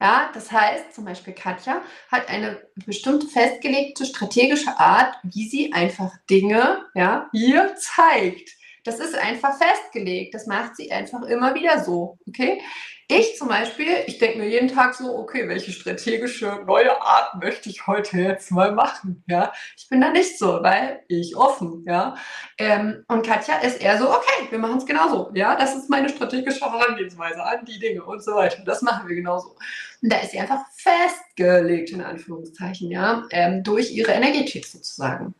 [0.01, 6.11] Ja, das heißt, zum Beispiel Katja hat eine bestimmte festgelegte strategische Art, wie sie einfach
[6.29, 8.49] Dinge ja, hier zeigt.
[8.85, 10.33] Das ist einfach festgelegt.
[10.33, 12.17] Das macht sie einfach immer wieder so.
[12.27, 12.61] Okay?
[13.07, 17.69] Ich zum Beispiel, ich denke mir jeden Tag so, okay, welche strategische neue Art möchte
[17.69, 19.23] ich heute jetzt mal machen?
[19.27, 22.15] Ja, ich bin da nicht so, weil ich offen, ja.
[22.57, 25.29] Ähm, und Katja ist eher so, okay, wir machen es genauso.
[25.35, 28.63] Ja, das ist meine strategische Herangehensweise an die Dinge und so weiter.
[28.65, 29.55] Das machen wir genauso.
[30.01, 35.35] Und da ist sie einfach festgelegt, in Anführungszeichen, ja, ähm, durch ihre Energetik sozusagen.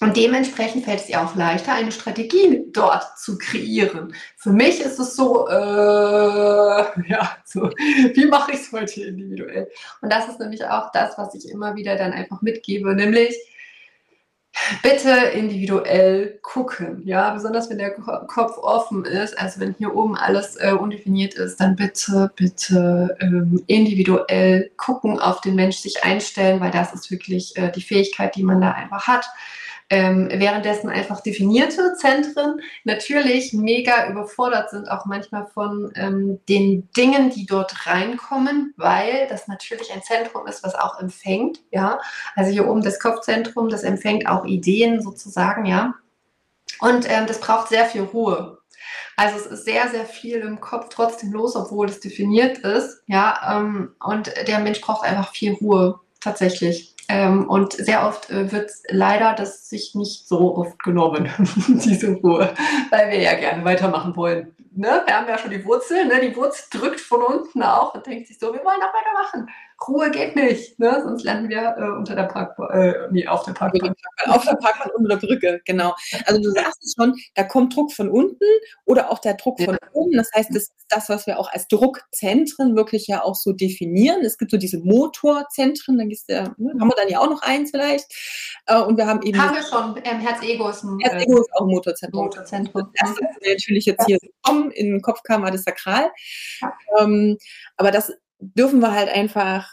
[0.00, 4.14] Und dementsprechend fällt es ihr auch leichter, eine Strategie dort zu kreieren.
[4.36, 5.52] Für mich ist es so, äh,
[7.08, 9.70] ja, so, wie mache ich es heute individuell?
[10.02, 13.34] Und das ist nämlich auch das, was ich immer wieder dann einfach mitgebe, nämlich
[14.82, 17.02] bitte individuell gucken.
[17.04, 21.58] Ja, besonders wenn der Kopf offen ist, also wenn hier oben alles äh, undefiniert ist,
[21.58, 27.56] dann bitte, bitte ähm, individuell gucken, auf den Mensch sich einstellen, weil das ist wirklich
[27.56, 29.26] äh, die Fähigkeit, die man da einfach hat
[29.88, 37.30] ähm, währenddessen einfach definierte Zentren natürlich mega überfordert sind, auch manchmal von ähm, den Dingen,
[37.30, 42.00] die dort reinkommen, weil das natürlich ein Zentrum ist, was auch empfängt, ja.
[42.34, 45.94] Also hier oben das Kopfzentrum, das empfängt auch Ideen sozusagen, ja.
[46.80, 48.58] Und ähm, das braucht sehr viel Ruhe.
[49.16, 53.02] Also es ist sehr, sehr viel im Kopf trotzdem los, obwohl es definiert ist.
[53.06, 56.95] Ja, ähm, und der Mensch braucht einfach viel Ruhe tatsächlich.
[57.08, 61.30] Ähm, und sehr oft äh, wird leider das sich nicht so oft genommen,
[61.68, 62.52] diese Ruhe,
[62.90, 64.54] weil wir ja gerne weitermachen wollen.
[64.74, 65.02] Ne?
[65.06, 66.20] Wir haben ja schon die Wurzel, ne?
[66.20, 69.48] die Wurzel drückt von unten auch und denkt sich so, wir wollen noch weitermachen.
[69.86, 71.00] Ruhe geht nicht, ne?
[71.04, 73.94] sonst landen wir äh, unter der Parkbank, äh, nee, auf der Parkbank.
[74.26, 75.94] Auf der Parkbank unter der Brücke, genau.
[76.24, 78.44] Also du sagst es schon, da kommt Druck von unten
[78.84, 79.88] oder auch der Druck von ja.
[79.92, 80.16] oben.
[80.16, 84.24] Das heißt, das ist das, was wir auch als Druckzentren wirklich ja auch so definieren.
[84.24, 87.42] Es gibt so diese Motorzentren, dann gehst du, ne, haben wir dann ja auch noch
[87.42, 88.06] eins vielleicht.
[88.66, 89.40] Äh, und wir haben eben.
[89.40, 92.24] Haben wir schon, ähm, Herz-Ego ist ein Herz-Ego ist auch ein Motorzentrum.
[92.24, 92.92] Motorzentrum.
[92.98, 96.10] Das ist natürlich jetzt hier gekommen, in den Kopf kam, war das Sakral.
[96.60, 96.72] Ja.
[96.98, 97.36] Ähm,
[97.76, 99.72] aber das dürfen wir halt einfach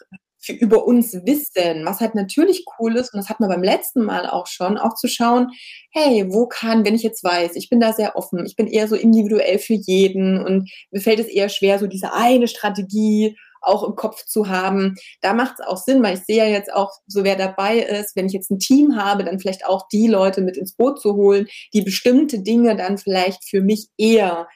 [0.50, 4.28] über uns wissen, was halt natürlich cool ist, und das hat man beim letzten Mal
[4.28, 5.52] auch schon, auch zu schauen,
[5.92, 8.88] hey, wo kann, wenn ich jetzt weiß, ich bin da sehr offen, ich bin eher
[8.88, 13.84] so individuell für jeden und mir fällt es eher schwer, so diese eine Strategie auch
[13.84, 14.96] im Kopf zu haben.
[15.22, 18.14] Da macht es auch Sinn, weil ich sehe ja jetzt auch, so wer dabei ist,
[18.18, 21.16] wenn ich jetzt ein Team habe, dann vielleicht auch die Leute mit ins Boot zu
[21.16, 24.48] holen, die bestimmte Dinge dann vielleicht für mich eher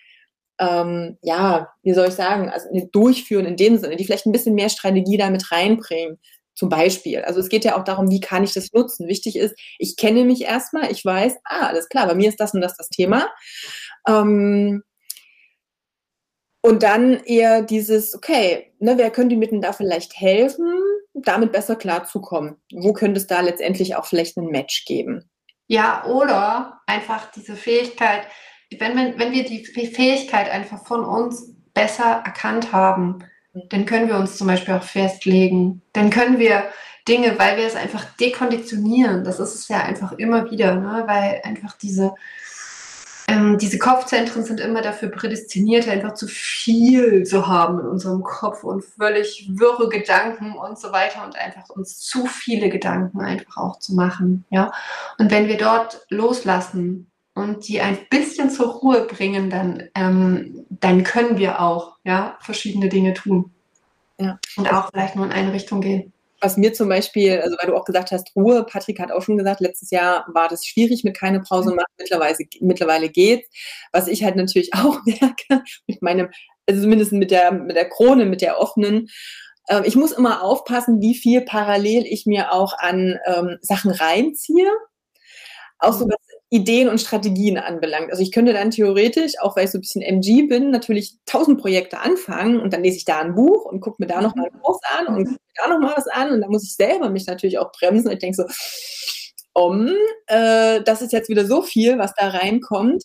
[0.59, 4.55] ähm, ja, wie soll ich sagen, also durchführen in dem Sinne, die vielleicht ein bisschen
[4.55, 6.19] mehr Strategie damit reinbringen.
[6.55, 7.21] Zum Beispiel.
[7.21, 9.07] Also es geht ja auch darum, wie kann ich das nutzen.
[9.07, 12.55] Wichtig ist, ich kenne mich erstmal, ich weiß, ah, alles klar, bei mir ist das
[12.55, 13.29] und das das Thema.
[14.07, 14.81] Ähm,
[16.61, 20.81] und dann eher dieses, okay, ne, wer könnte mir denn da vielleicht helfen,
[21.13, 22.57] damit besser klarzukommen?
[22.73, 25.29] Wo könnte es da letztendlich auch vielleicht ein Match geben?
[25.67, 28.27] Ja, oder einfach diese Fähigkeit,
[28.71, 33.19] wenn, wenn, wenn wir die Fähigkeit einfach von uns besser erkannt haben,
[33.69, 35.81] dann können wir uns zum Beispiel auch festlegen.
[35.93, 36.65] Dann können wir
[37.07, 39.23] Dinge, weil wir es einfach dekonditionieren.
[39.23, 41.03] Das ist es ja einfach immer wieder, ne?
[41.07, 42.13] weil einfach diese,
[43.27, 48.63] ähm, diese Kopfzentren sind immer dafür prädestiniert, einfach zu viel zu haben in unserem Kopf
[48.63, 53.79] und völlig wirre Gedanken und so weiter und einfach uns zu viele Gedanken einfach auch
[53.79, 54.45] zu machen.
[54.49, 54.71] Ja?
[55.17, 61.03] Und wenn wir dort loslassen, und die ein bisschen zur Ruhe bringen, dann, ähm, dann
[61.03, 63.51] können wir auch ja, verschiedene Dinge tun.
[64.19, 64.39] Ja.
[64.55, 66.11] Und auch vielleicht nur in eine Richtung gehen.
[66.41, 69.37] Was mir zum Beispiel, also weil du auch gesagt hast, Ruhe, Patrick hat auch schon
[69.37, 73.47] gesagt, letztes Jahr war das schwierig mit keine Pause machen, mittlerweile, mittlerweile geht's.
[73.91, 76.29] Was ich halt natürlich auch merke, mit meinem,
[76.67, 79.09] also zumindest mit der, mit der Krone, mit der offenen,
[79.67, 84.71] äh, ich muss immer aufpassen, wie viel parallel ich mir auch an ähm, Sachen reinziehe.
[85.77, 86.17] Auch so was
[86.49, 88.09] Ideen und Strategien anbelangt.
[88.09, 91.59] Also ich könnte dann theoretisch, auch weil ich so ein bisschen MG bin, natürlich tausend
[91.59, 94.49] Projekte anfangen und dann lese ich da ein Buch und gucke mir da noch mal
[94.63, 97.09] was an und gucke mir da noch mal was an und dann muss ich selber
[97.09, 98.45] mich natürlich auch bremsen und ich denke so,
[99.53, 99.89] um,
[100.27, 103.03] äh, das ist jetzt wieder so viel, was da reinkommt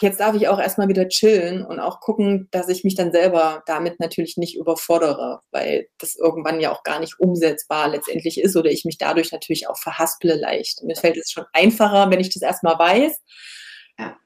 [0.00, 3.62] jetzt darf ich auch erstmal wieder chillen und auch gucken, dass ich mich dann selber
[3.66, 8.70] damit natürlich nicht überfordere, weil das irgendwann ja auch gar nicht umsetzbar letztendlich ist oder
[8.70, 10.82] ich mich dadurch natürlich auch verhasple leicht.
[10.82, 13.20] Mir fällt es schon einfacher, wenn ich das erstmal weiß.
[13.98, 14.16] Ja.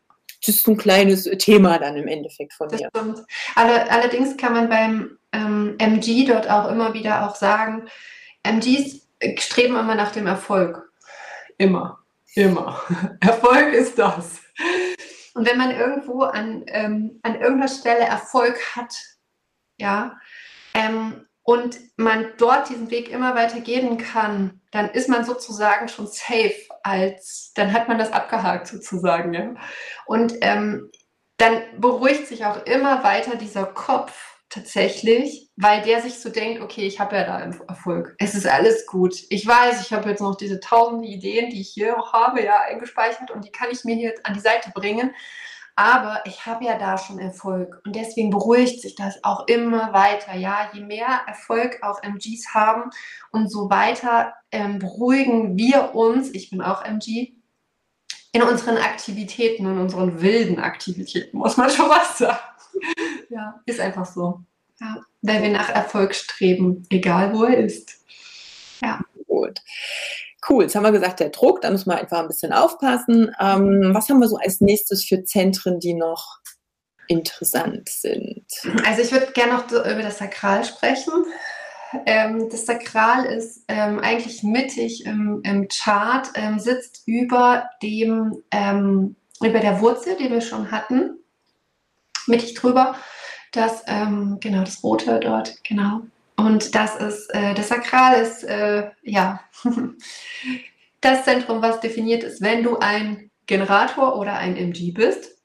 [0.44, 2.88] Das ist ein kleines Thema dann im Endeffekt von das mir.
[2.94, 3.22] Stimmt.
[3.54, 7.88] allerdings kann man beim ähm, MG dort auch immer wieder auch sagen,
[8.42, 9.06] MGs
[9.38, 10.90] streben immer nach dem Erfolg.
[11.58, 11.98] Immer.
[12.34, 12.80] Immer.
[13.20, 14.40] Erfolg ist das.
[15.36, 18.94] Und wenn man irgendwo an, ähm, an irgendeiner Stelle Erfolg hat,
[19.76, 20.18] ja,
[20.72, 26.06] ähm, und man dort diesen Weg immer weiter gehen kann, dann ist man sozusagen schon
[26.06, 29.54] safe als, dann hat man das abgehakt sozusagen, ja.
[30.06, 30.90] Und ähm,
[31.36, 36.86] dann beruhigt sich auch immer weiter dieser Kopf, tatsächlich, weil der sich so denkt, okay,
[36.86, 38.14] ich habe ja da Erfolg.
[38.18, 39.14] Es ist alles gut.
[39.28, 42.60] Ich weiß, ich habe jetzt noch diese tausende Ideen, die ich hier auch habe, ja,
[42.60, 45.14] eingespeichert und die kann ich mir hier an die Seite bringen.
[45.78, 50.34] Aber ich habe ja da schon Erfolg und deswegen beruhigt sich das auch immer weiter.
[50.34, 52.90] Ja, je mehr Erfolg auch MGs haben
[53.30, 57.34] und so weiter ähm, beruhigen wir uns, ich bin auch MG,
[58.32, 62.38] in unseren Aktivitäten, in unseren wilden Aktivitäten, muss man schon was sagen.
[63.28, 64.40] Ja, ist einfach so.
[64.80, 67.98] Ja, weil wir nach Erfolg streben, egal wo er ist.
[68.82, 69.00] Ja.
[69.26, 69.60] Gut.
[70.48, 73.34] Cool, jetzt haben wir gesagt, der Druck, da müssen wir einfach ein bisschen aufpassen.
[73.40, 76.38] Ähm, was haben wir so als nächstes für Zentren, die noch
[77.08, 78.44] interessant sind?
[78.86, 81.12] Also ich würde gerne noch über das Sakral sprechen.
[82.04, 89.16] Ähm, das Sakral ist ähm, eigentlich mittig im, im Chart, ähm, sitzt über dem, ähm,
[89.40, 91.18] über der Wurzel, die wir schon hatten
[92.26, 92.96] mittig drüber.
[93.52, 96.02] Das, ähm, genau, das Rote dort, genau.
[96.36, 99.40] Und das ist, äh, das Sakral ist, äh, ja,
[101.00, 105.35] das Zentrum, was definiert ist, wenn du ein Generator oder ein MG bist.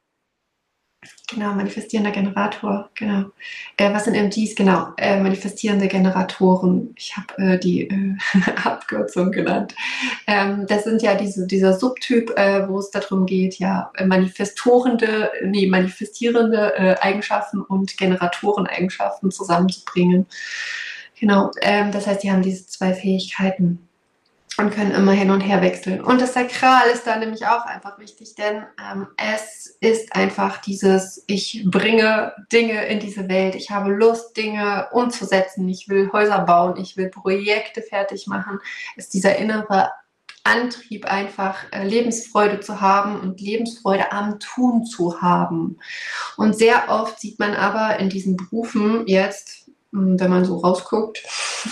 [1.29, 3.31] Genau, manifestierender Generator, genau.
[3.77, 4.53] Äh, was sind MGs?
[4.53, 6.93] Genau, äh, manifestierende Generatoren.
[6.95, 8.17] Ich habe äh, die äh,
[8.63, 9.73] Abkürzung genannt.
[10.27, 15.65] Ähm, das sind ja diese, dieser Subtyp, äh, wo es darum geht, ja, manifestorende, nee,
[15.65, 20.27] manifestierende äh, Eigenschaften und Generatoreneigenschaften zusammenzubringen.
[21.19, 23.87] Genau, ähm, das heißt, die haben diese zwei Fähigkeiten
[24.61, 26.01] und können immer hin und her wechseln.
[26.01, 31.23] Und das Sakral ist da nämlich auch einfach wichtig, denn ähm, es ist einfach dieses,
[31.27, 36.77] ich bringe Dinge in diese Welt, ich habe Lust, Dinge umzusetzen, ich will Häuser bauen,
[36.77, 38.59] ich will Projekte fertig machen,
[38.95, 39.91] ist dieser innere
[40.43, 45.77] Antrieb einfach äh, Lebensfreude zu haben und Lebensfreude am Tun zu haben.
[46.37, 51.23] Und sehr oft sieht man aber in diesen Berufen jetzt, hm, wenn man so rausguckt,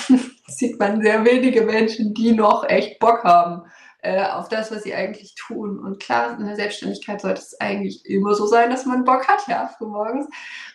[0.57, 3.63] sieht man sehr wenige Menschen, die noch echt Bock haben
[4.01, 5.79] äh, auf das, was sie eigentlich tun.
[5.79, 9.47] Und klar, in der Selbstständigkeit sollte es eigentlich immer so sein, dass man Bock hat,
[9.47, 10.27] ja, frühmorgens.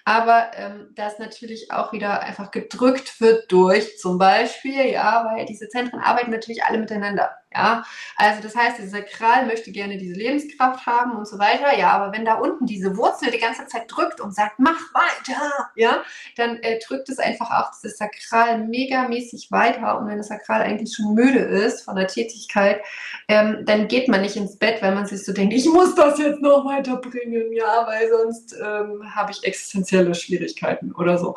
[0.04, 5.68] Aber ähm, das natürlich auch wieder einfach gedrückt wird durch zum Beispiel, ja, weil diese
[5.68, 7.30] Zentren arbeiten natürlich alle miteinander.
[7.54, 7.84] Ja,
[8.16, 11.78] also das heißt, dieser Kral möchte gerne diese Lebenskraft haben und so weiter.
[11.78, 15.70] Ja, aber wenn da unten diese Wurzel die ganze Zeit drückt und sagt, mach weiter,
[15.76, 16.02] ja,
[16.36, 19.98] dann äh, drückt es einfach auch dieses Sakral megamäßig weiter.
[19.98, 22.82] Und wenn das Sakral eigentlich schon müde ist von der Tätigkeit,
[23.28, 26.18] ähm, dann geht man nicht ins Bett, weil man sich so denkt, ich muss das
[26.18, 29.46] jetzt noch weiterbringen, ja, weil sonst ähm, habe ich
[29.94, 31.34] existenzielle Schwierigkeiten oder so.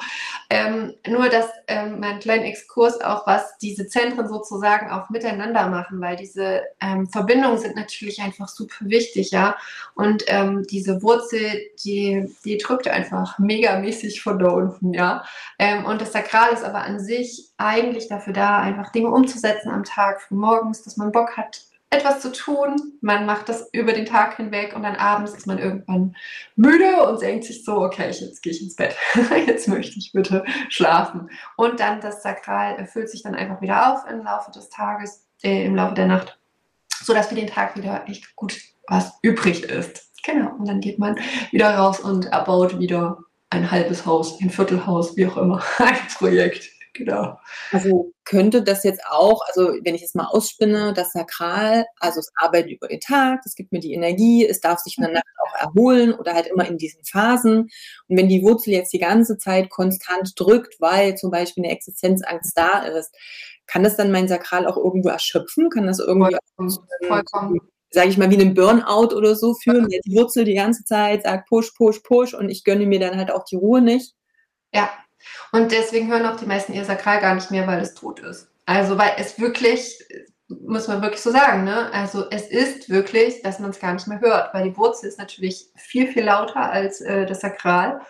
[0.50, 6.02] Ähm, nur, dass ähm, mein kleiner Exkurs auch, was diese Zentren sozusagen auch miteinander machen,
[6.02, 9.56] weil diese ähm, Verbindungen sind natürlich einfach super wichtig, ja.
[9.96, 15.24] Und ähm, diese Wurzel, die, die drückt einfach megamäßig von da unten, ja.
[15.60, 19.84] Ähm, und das Sakral ist aber an sich eigentlich dafür da, einfach Dinge umzusetzen am
[19.84, 22.94] Tag, früh morgens, dass man Bock hat, etwas zu tun.
[23.02, 26.16] Man macht das über den Tag hinweg und dann abends ist man irgendwann
[26.56, 28.96] müde und denkt sich so, okay, jetzt gehe ich ins Bett.
[29.48, 31.30] jetzt möchte ich bitte schlafen.
[31.56, 35.66] Und dann das Sakral füllt sich dann einfach wieder auf im Laufe des Tages äh,
[35.66, 36.40] im Laufe der Nacht,
[36.90, 40.12] sodass für den Tag wieder echt gut was übrig ist.
[40.24, 41.18] Genau, und dann geht man
[41.52, 43.20] wieder raus und erbaut wieder
[43.50, 46.70] ein halbes Haus, ein Viertelhaus, wie auch immer, ein Projekt.
[46.98, 47.38] Genau.
[47.72, 52.32] Also könnte das jetzt auch, also wenn ich es mal ausspinne, das Sakral, also es
[52.36, 55.24] arbeitet über den Tag, es gibt mir die Energie, es darf sich in der Nacht
[55.46, 57.70] auch erholen oder halt immer in diesen Phasen.
[58.08, 62.58] Und wenn die Wurzel jetzt die ganze Zeit konstant drückt, weil zum Beispiel eine Existenzangst
[62.58, 63.14] da ist,
[63.68, 65.70] kann das dann mein Sakral auch irgendwo erschöpfen?
[65.70, 66.36] Kann das irgendwie,
[67.08, 67.60] vollkommen,
[67.92, 69.88] sage ich mal, wie einen Burnout oder so führen?
[69.90, 70.00] Ja.
[70.06, 73.30] Die Wurzel die ganze Zeit sagt Push, Push, Push und ich gönne mir dann halt
[73.30, 74.16] auch die Ruhe nicht.
[74.74, 74.90] Ja,
[75.52, 78.50] und deswegen hören auch die meisten ihr Sakral gar nicht mehr, weil es tot ist.
[78.66, 80.04] Also, weil es wirklich,
[80.48, 81.92] muss man wirklich so sagen, ne?
[81.94, 85.20] Also, es ist wirklich, dass man es gar nicht mehr hört, weil die Wurzel ist
[85.20, 88.02] natürlich viel, viel lauter als äh, das Sakral.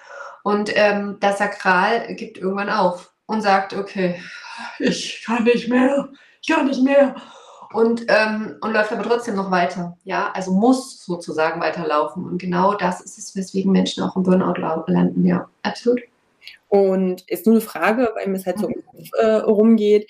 [0.44, 4.22] Und ähm, das Sakral gibt irgendwann auf und sagt, okay,
[4.80, 6.10] ich kann nicht mehr,
[6.42, 7.16] ich kann nicht mehr.
[7.74, 9.98] Und, ähm, und läuft aber trotzdem noch weiter.
[10.06, 12.24] Ja, also muss sozusagen weiterlaufen.
[12.24, 14.54] Und genau das ist es, weswegen Menschen auch im Burnout
[14.88, 15.26] landen.
[15.26, 16.00] Ja, absolut.
[16.68, 20.10] Und ist nur eine Frage, weil mir es halt so im Kopf äh, rumgeht.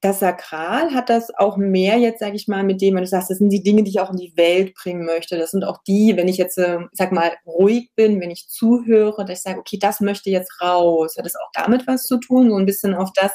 [0.00, 3.30] Das Sakral hat das auch mehr jetzt, sage ich mal, mit dem, wenn du sagst,
[3.30, 5.38] das sind die Dinge, die ich auch in die Welt bringen möchte.
[5.38, 9.24] Das sind auch die, wenn ich jetzt, äh, sag mal, ruhig bin, wenn ich zuhöre,
[9.24, 11.16] dass ich sage, okay, das möchte jetzt raus.
[11.16, 12.50] Hat das auch damit was zu tun?
[12.50, 13.32] So ein bisschen auf das,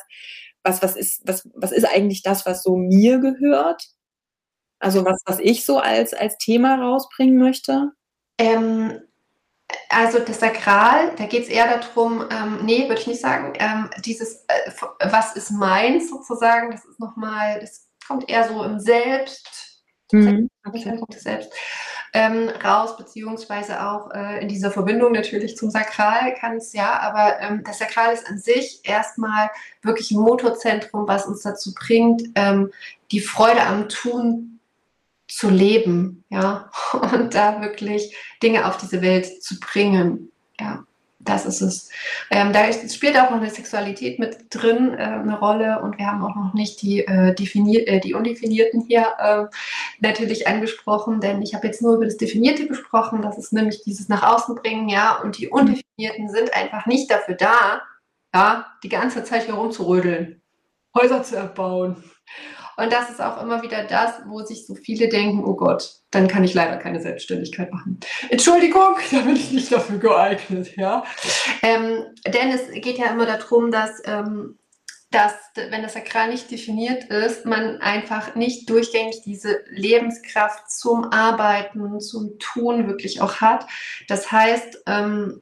[0.63, 3.83] was, was ist, was, was ist eigentlich das, was so mir gehört?
[4.79, 7.91] Also was, was ich so als, als Thema rausbringen möchte?
[8.37, 9.01] Ähm,
[9.89, 13.89] also das Sakral, da geht es eher darum, ähm, nee, würde ich nicht sagen, ähm,
[14.05, 14.71] dieses, äh,
[15.03, 20.49] was ist meins sozusagen, das ist nochmal, das kommt eher so im Selbst, mhm.
[21.11, 21.51] Selbst
[22.13, 27.39] ähm, raus, beziehungsweise auch äh, in dieser Verbindung natürlich zum Sakral kann es ja, aber
[27.39, 29.49] ähm, das Sakral ist an sich erstmal
[29.83, 32.71] wirklich ein Motorzentrum, was uns dazu bringt, ähm,
[33.11, 34.58] die Freude am Tun
[35.29, 36.69] zu leben, ja,
[37.13, 40.83] und da wirklich Dinge auf diese Welt zu bringen, ja,
[41.19, 41.89] das ist es.
[42.31, 46.23] Ähm, da spielt auch noch eine Sexualität mit drin äh, eine Rolle und wir haben
[46.23, 49.45] auch noch nicht die, äh, definier äh, die Undefinierten hier äh,
[49.99, 54.07] natürlich angesprochen, denn ich habe jetzt nur über das Definierte gesprochen, das ist nämlich dieses
[54.07, 57.81] nach außen bringen, ja, und die Undefinierten sind einfach nicht dafür da,
[58.33, 60.41] ja, die ganze Zeit hier rumzurödeln,
[60.95, 61.97] Häuser zu erbauen
[62.79, 66.27] und das ist auch immer wieder das, wo sich so viele denken, oh Gott, dann
[66.27, 67.99] kann ich leider keine Selbstständigkeit machen.
[68.29, 71.03] Entschuldigung, da bin ich nicht dafür geeignet, ja.
[71.61, 74.59] Ähm, denn es geht ja immer darum, dass ähm,
[75.11, 81.99] dass, wenn das Sakral nicht definiert ist, man einfach nicht durchgängig diese Lebenskraft zum Arbeiten,
[81.99, 83.65] zum Tun wirklich auch hat.
[84.07, 85.41] Das heißt, ähm,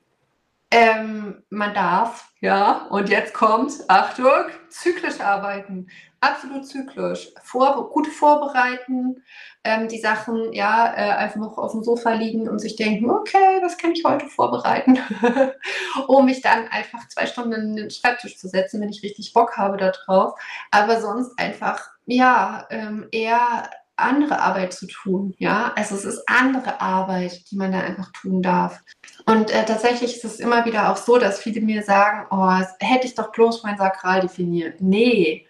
[0.69, 5.87] ähm, man darf, ja, und jetzt kommt, Achtung, zyklisch arbeiten.
[6.19, 7.29] Absolut zyklisch.
[7.43, 9.23] Vor, gut vorbereiten,
[9.63, 13.59] ähm, die Sachen, ja, äh, einfach noch auf dem Sofa liegen und sich denken, okay,
[13.61, 14.99] was kann ich heute vorbereiten?
[16.07, 19.57] um mich dann einfach zwei Stunden in den Schreibtisch zu setzen, wenn ich richtig Bock
[19.57, 20.37] habe darauf.
[20.71, 25.33] Aber sonst einfach, ja, ähm, eher andere Arbeit zu tun.
[25.37, 28.81] Ja, also es ist andere Arbeit, die man da einfach tun darf.
[29.25, 33.07] Und äh, tatsächlich ist es immer wieder auch so, dass viele mir sagen, oh, hätte
[33.07, 34.81] ich doch bloß mein Sakral definiert.
[34.81, 35.45] Nee,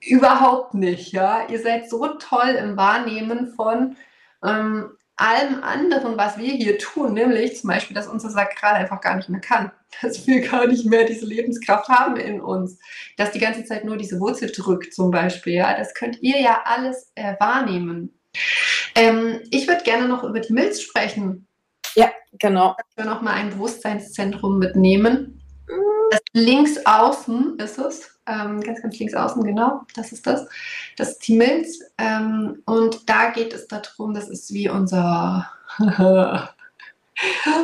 [0.00, 1.12] überhaupt nicht.
[1.12, 3.96] Ja, ihr seid so toll im Wahrnehmen von
[4.44, 4.90] ähm,
[5.22, 9.28] allem anderen, was wir hier tun, nämlich zum Beispiel, dass unser Sakral einfach gar nicht
[9.28, 9.70] mehr kann,
[10.02, 12.78] dass wir gar nicht mehr diese Lebenskraft haben in uns,
[13.16, 15.54] dass die ganze Zeit nur diese Wurzel drückt zum Beispiel.
[15.54, 18.18] Ja, das könnt ihr ja alles äh, wahrnehmen.
[18.94, 21.46] Ähm, ich würde gerne noch über die Milz sprechen.
[21.94, 22.76] Ja, genau.
[22.96, 25.42] Ich noch mal ein Bewusstseinszentrum mitnehmen.
[26.10, 30.46] Das links außen ist es, ähm, ganz, ganz links außen, genau, das ist das.
[30.96, 31.80] Das ist die Milz.
[31.98, 35.50] Ähm, und da geht es darum, das ist wie unser,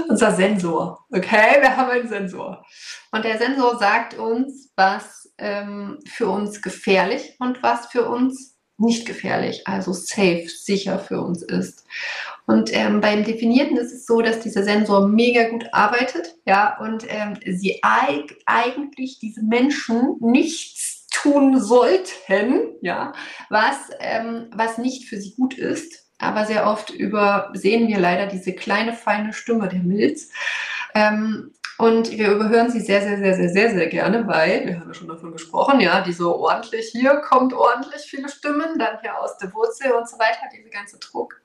[0.08, 1.04] unser Sensor.
[1.10, 2.64] Okay, wir haben einen Sensor.
[3.12, 9.06] Und der Sensor sagt uns, was ähm, für uns gefährlich und was für uns nicht
[9.06, 11.84] gefährlich, also safe, sicher für uns ist.
[12.48, 17.04] Und ähm, beim Definierten ist es so, dass dieser Sensor mega gut arbeitet, ja, und
[17.06, 23.12] ähm, sie eig eigentlich diese Menschen nichts tun sollten, ja,
[23.50, 26.06] was, ähm, was nicht für sie gut ist.
[26.18, 30.30] Aber sehr oft übersehen wir leider diese kleine, feine Stimme der Milz.
[30.94, 34.88] Ähm, und wir überhören sie sehr, sehr, sehr, sehr, sehr, sehr gerne, weil, wir haben
[34.88, 39.20] ja schon davon gesprochen, ja, die so ordentlich, hier kommt ordentlich viele Stimmen, dann hier
[39.20, 41.42] aus der Wurzel und so weiter, diese ganze Druck.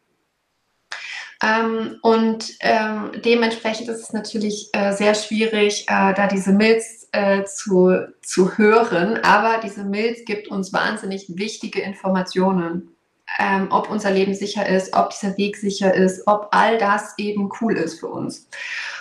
[1.44, 7.44] Ähm, und ähm, dementsprechend ist es natürlich äh, sehr schwierig, äh, da diese Milz äh,
[7.44, 9.20] zu, zu hören.
[9.24, 12.93] Aber diese Milz gibt uns wahnsinnig wichtige Informationen.
[13.40, 17.50] Ähm, ob unser Leben sicher ist, ob dieser Weg sicher ist, ob all das eben
[17.62, 18.48] cool ist für uns.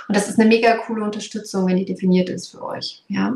[0.09, 3.03] Und das ist eine mega coole Unterstützung, wenn die definiert ist für euch.
[3.09, 3.35] Ja?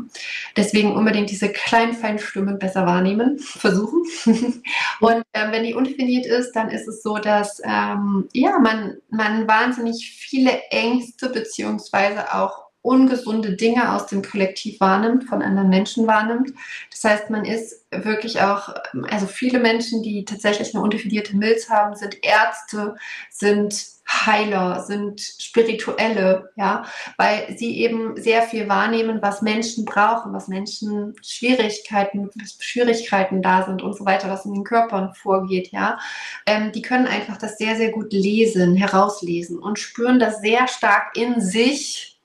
[0.55, 4.03] Deswegen unbedingt diese kleinen, feinen Stimmen besser wahrnehmen, versuchen.
[4.99, 9.47] Und ähm, wenn die undefiniert ist, dann ist es so, dass ähm, ja, man, man
[9.47, 16.53] wahnsinnig viele Ängste beziehungsweise auch ungesunde Dinge aus dem Kollektiv wahrnimmt, von anderen Menschen wahrnimmt.
[16.89, 18.73] Das heißt, man ist wirklich auch,
[19.09, 22.95] also viele Menschen, die tatsächlich eine undefinierte Milz haben, sind Ärzte,
[23.29, 26.85] sind Heiler, sind Spirituelle, ja,
[27.17, 32.29] weil sie eben sehr viel wahrnehmen, was Menschen brauchen, was Menschen Schwierigkeiten,
[32.59, 35.99] Schwierigkeiten da sind und so weiter, was in den Körpern vorgeht, ja.
[36.45, 41.17] Ähm, die können einfach das sehr, sehr gut lesen, herauslesen und spüren das sehr stark
[41.17, 42.16] in sich,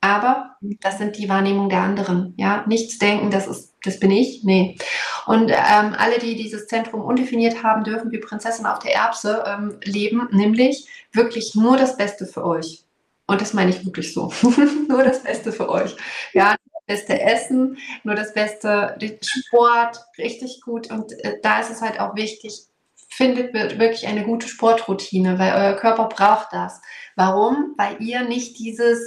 [0.00, 2.34] aber das sind die Wahrnehmungen der anderen.
[2.36, 4.44] Ja, nichts denken, das ist, das bin ich.
[4.44, 4.76] Nee.
[5.26, 9.78] Und ähm, alle, die dieses Zentrum undefiniert haben, dürfen wie Prinzessin auf der Erbse ähm,
[9.82, 12.84] leben, nämlich wirklich nur das Beste für euch.
[13.26, 14.32] Und das meine ich wirklich so.
[14.88, 15.96] nur das Beste für euch.
[16.32, 20.90] Ja, das beste Essen, nur das beste Sport, richtig gut.
[20.90, 22.68] Und äh, da ist es halt auch wichtig,
[23.10, 26.80] findet wirklich eine gute Sportroutine, weil euer Körper braucht das.
[27.16, 27.74] Warum?
[27.76, 29.00] Weil ihr nicht dieses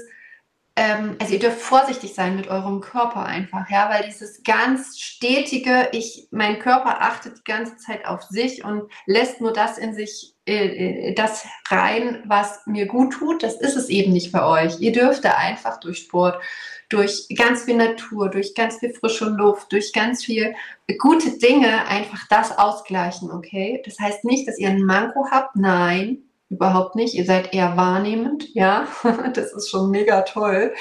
[0.77, 5.89] ähm, also ihr dürft vorsichtig sein mit eurem Körper einfach, ja, weil dieses ganz stetige,
[5.91, 10.33] ich, mein Körper achtet die ganze Zeit auf sich und lässt nur das in sich,
[10.47, 14.79] äh, äh, das rein, was mir gut tut, das ist es eben nicht bei euch.
[14.79, 16.41] Ihr dürft da einfach durch Sport,
[16.87, 20.55] durch ganz viel Natur, durch ganz viel frische Luft, durch ganz viel
[20.99, 23.81] gute Dinge einfach das ausgleichen, okay?
[23.83, 27.15] Das heißt nicht, dass ihr einen Manko habt, nein, überhaupt nicht.
[27.15, 28.87] Ihr seid eher wahrnehmend, ja.
[29.33, 30.73] das ist schon mega toll.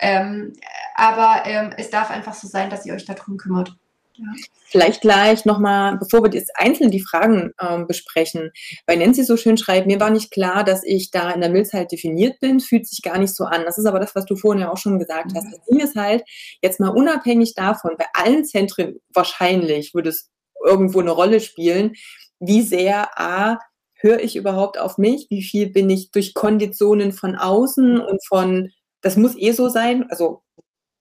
[0.00, 0.54] Ähm,
[0.96, 3.76] aber ähm, es darf einfach so sein, dass ihr euch darum kümmert.
[4.14, 4.26] Ja.
[4.64, 8.50] Vielleicht gleich nochmal, bevor wir jetzt einzeln die Fragen ähm, besprechen,
[8.86, 11.72] weil Nancy so schön schreibt, mir war nicht klar, dass ich da in der Milz
[11.72, 13.64] halt definiert bin, fühlt sich gar nicht so an.
[13.64, 15.46] Das ist aber das, was du vorhin ja auch schon gesagt hast.
[15.52, 16.24] Das Ding ist halt,
[16.62, 20.30] jetzt mal unabhängig davon, bei allen Zentren wahrscheinlich würde es
[20.64, 21.92] irgendwo eine Rolle spielen,
[22.40, 23.58] wie sehr A,
[23.98, 25.26] höre ich überhaupt auf mich?
[25.30, 28.70] Wie viel bin ich durch Konditionen von außen und von,
[29.02, 30.42] das muss eh so sein, also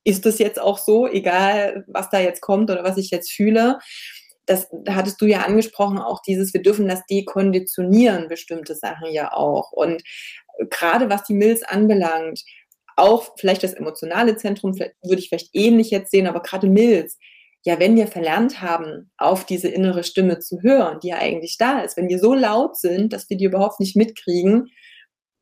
[0.03, 3.79] ist das jetzt auch so, egal was da jetzt kommt oder was ich jetzt fühle.
[4.45, 9.33] Das da hattest du ja angesprochen, auch dieses, wir dürfen das dekonditionieren, bestimmte Sachen ja
[9.33, 9.73] auch.
[9.73, 10.01] Und
[10.69, 12.41] gerade was die Milz anbelangt,
[12.95, 17.17] auch vielleicht das emotionale Zentrum, würde ich vielleicht ähnlich jetzt sehen, aber gerade Milz,
[17.67, 21.81] ja, wenn wir verlernt haben, auf diese innere Stimme zu hören, die ja eigentlich da
[21.81, 24.71] ist, wenn wir so laut sind, dass wir die überhaupt nicht mitkriegen,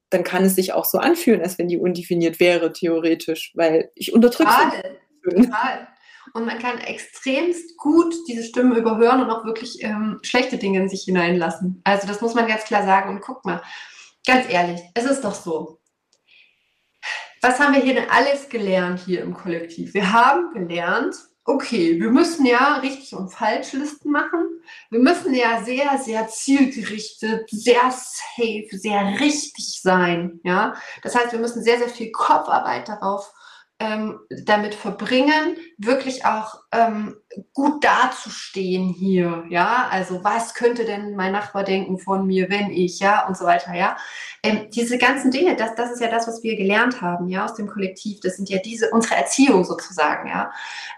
[0.10, 4.12] dann kann es sich auch so anfühlen, als wenn die undefiniert wäre, theoretisch, weil ich
[4.12, 5.36] unterdrücke sie.
[5.36, 5.88] Total.
[6.34, 10.90] Und man kann extremst gut diese Stimmen überhören und auch wirklich ähm, schlechte Dinge in
[10.90, 11.80] sich hineinlassen.
[11.84, 13.12] Also das muss man ganz klar sagen.
[13.12, 13.62] Und guck mal,
[14.26, 15.80] ganz ehrlich, es ist doch so.
[17.44, 19.94] Was haben wir hier denn alles gelernt hier im Kollektiv?
[19.94, 21.16] Wir haben gelernt,
[21.46, 24.62] okay, wir müssen ja richtig und falsch Listen machen.
[24.90, 30.40] Wir müssen ja sehr, sehr zielgerichtet, sehr safe, sehr richtig sein.
[30.44, 33.32] Ja, das heißt, wir müssen sehr, sehr viel Kopfarbeit darauf
[33.80, 37.18] ähm, damit verbringen, wirklich auch ähm,
[37.54, 43.00] gut dazustehen hier, ja, also was könnte denn mein Nachbar denken von mir, wenn ich,
[43.00, 43.98] ja, und so weiter, ja.
[44.44, 47.56] Ähm, diese ganzen Dinge, das, das ist ja das, was wir gelernt haben, ja, aus
[47.56, 50.52] dem Kollektiv, das sind ja diese, unsere Erziehung sozusagen, ja.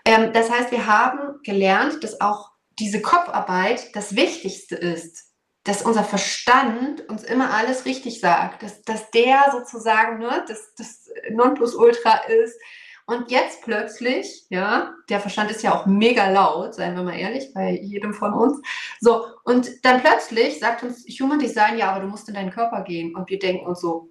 [0.06, 5.27] Ähm, das heißt, wir haben gelernt, dass auch diese Kopfarbeit das Wichtigste ist,
[5.68, 11.10] dass unser Verstand uns immer alles richtig sagt, dass, dass der sozusagen ne, das, das
[11.30, 12.58] Nonplusultra ist.
[13.06, 17.54] Und jetzt plötzlich, ja, der Verstand ist ja auch mega laut, seien wir mal ehrlich,
[17.54, 18.62] bei jedem von uns.
[19.02, 22.84] So, und dann plötzlich sagt uns Human Design, ja, aber du musst in deinen Körper
[22.84, 23.14] gehen.
[23.14, 24.10] Und wir denken uns so,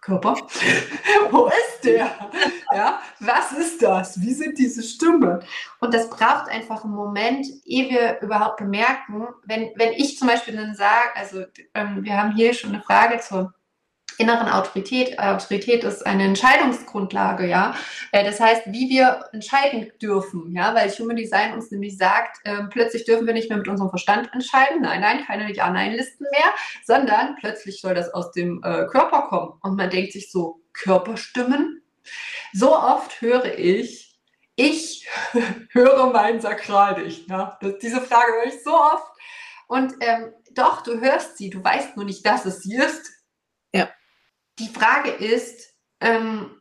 [0.00, 0.34] Körper?
[1.30, 2.10] Wo ist der?
[2.72, 4.20] Ja, was ist das?
[4.20, 5.42] Wie sind diese Stimmen?
[5.80, 10.56] Und das braucht einfach einen Moment, ehe wir überhaupt bemerken, wenn, wenn ich zum Beispiel
[10.56, 11.44] dann sage, also
[11.74, 13.52] ähm, wir haben hier schon eine Frage zur
[14.20, 15.18] inneren Autorität.
[15.18, 17.74] Autorität ist eine Entscheidungsgrundlage, ja.
[18.12, 22.62] Äh, das heißt, wie wir entscheiden dürfen, ja, weil Human Design uns nämlich sagt, äh,
[22.70, 24.82] plötzlich dürfen wir nicht mehr mit unserem Verstand entscheiden.
[24.82, 26.52] Nein, nein, keine Ja-Nein-Listen mehr,
[26.84, 29.58] sondern plötzlich soll das aus dem äh, Körper kommen.
[29.62, 31.82] Und man denkt sich so, Körperstimmen?
[32.52, 34.18] So oft höre ich,
[34.56, 35.08] ich
[35.72, 37.28] höre mein Sakral nicht.
[37.30, 37.58] Ja?
[37.60, 39.10] Das, diese Frage höre ich so oft.
[39.68, 43.19] Und ähm, doch, du hörst sie, du weißt nur nicht, dass es sie ist.
[44.60, 46.60] Die Frage ist, ähm,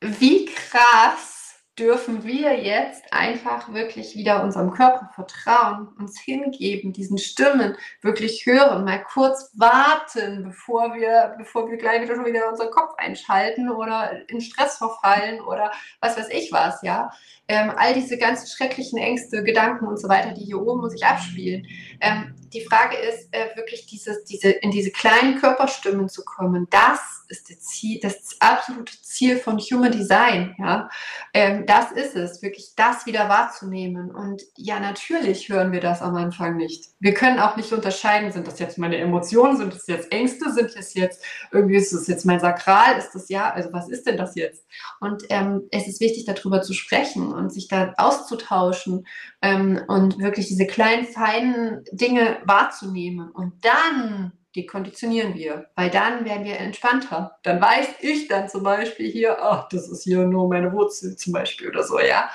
[0.00, 1.36] wie krass
[1.78, 8.84] dürfen wir jetzt einfach wirklich wieder unserem Körper vertrauen, uns hingeben, diesen Stimmen wirklich hören,
[8.84, 14.10] mal kurz warten, bevor wir, bevor wir gleich wieder schon wieder unseren Kopf einschalten oder
[14.28, 15.70] in Stress verfallen oder
[16.00, 17.10] was weiß ich was, ja.
[17.46, 21.66] Ähm, all diese ganzen schrecklichen Ängste, Gedanken und so weiter, die hier oben sich abspielen.
[22.00, 26.66] Ähm, die Frage ist äh, wirklich dieses, diese, in diese kleinen Körperstimmen zu kommen.
[26.70, 30.54] Das ist das, Ziel, das absolute Ziel von Human Design.
[30.58, 30.88] Ja?
[31.34, 34.14] Ähm, das ist es, wirklich das wieder wahrzunehmen.
[34.14, 36.90] Und ja, natürlich hören wir das am Anfang nicht.
[37.00, 40.74] Wir können auch nicht unterscheiden, sind das jetzt meine Emotionen, sind das jetzt Ängste, sind
[40.76, 41.22] das jetzt
[41.52, 44.64] irgendwie ist das jetzt mein Sakral, ist das ja, also was ist denn das jetzt?
[45.00, 49.06] Und ähm, es ist wichtig, darüber zu sprechen und sich da auszutauschen
[49.46, 53.30] ähm, und wirklich diese kleinen, feinen Dinge wahrzunehmen.
[53.30, 57.38] Und dann dekonditionieren wir, weil dann werden wir entspannter.
[57.42, 61.32] Dann weiß ich dann zum Beispiel hier, ach, das ist hier nur meine Wurzel zum
[61.32, 62.28] Beispiel oder so, ja.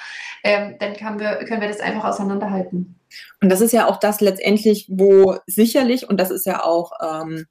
[0.44, 2.96] Ähm, dann können wir, können wir das einfach auseinanderhalten.
[3.42, 7.46] Und das ist ja auch das letztendlich, wo sicherlich, und das ist ja auch ähm,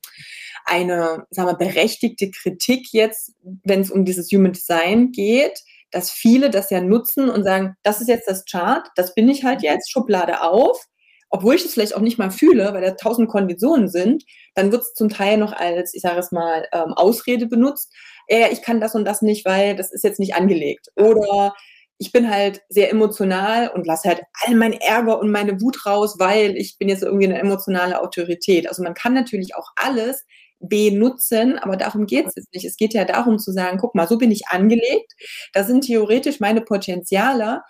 [0.65, 3.35] eine, sagen wir, berechtigte Kritik jetzt,
[3.65, 5.61] wenn es um dieses Human Design geht,
[5.91, 9.45] dass viele das ja nutzen und sagen, das ist jetzt das Chart, das bin ich
[9.45, 10.85] halt jetzt, Schublade auf,
[11.31, 14.25] obwohl ich es vielleicht auch nicht mal fühle, weil da tausend Konditionen sind,
[14.55, 17.93] dann wird es zum Teil noch als, ich sage es mal, ähm, Ausrede benutzt.
[18.27, 20.89] Äh, ich kann das und das nicht, weil das ist jetzt nicht angelegt.
[20.97, 21.55] Oder
[21.99, 26.17] ich bin halt sehr emotional und lasse halt all mein Ärger und meine Wut raus,
[26.19, 28.69] weil ich bin jetzt irgendwie eine emotionale Autorität.
[28.69, 30.25] Also man kann natürlich auch alles
[30.61, 32.65] benutzen, aber darum geht es jetzt nicht.
[32.65, 35.13] Es geht ja darum zu sagen, guck mal, so bin ich angelegt,
[35.53, 37.63] da sind theoretisch meine Potenziale.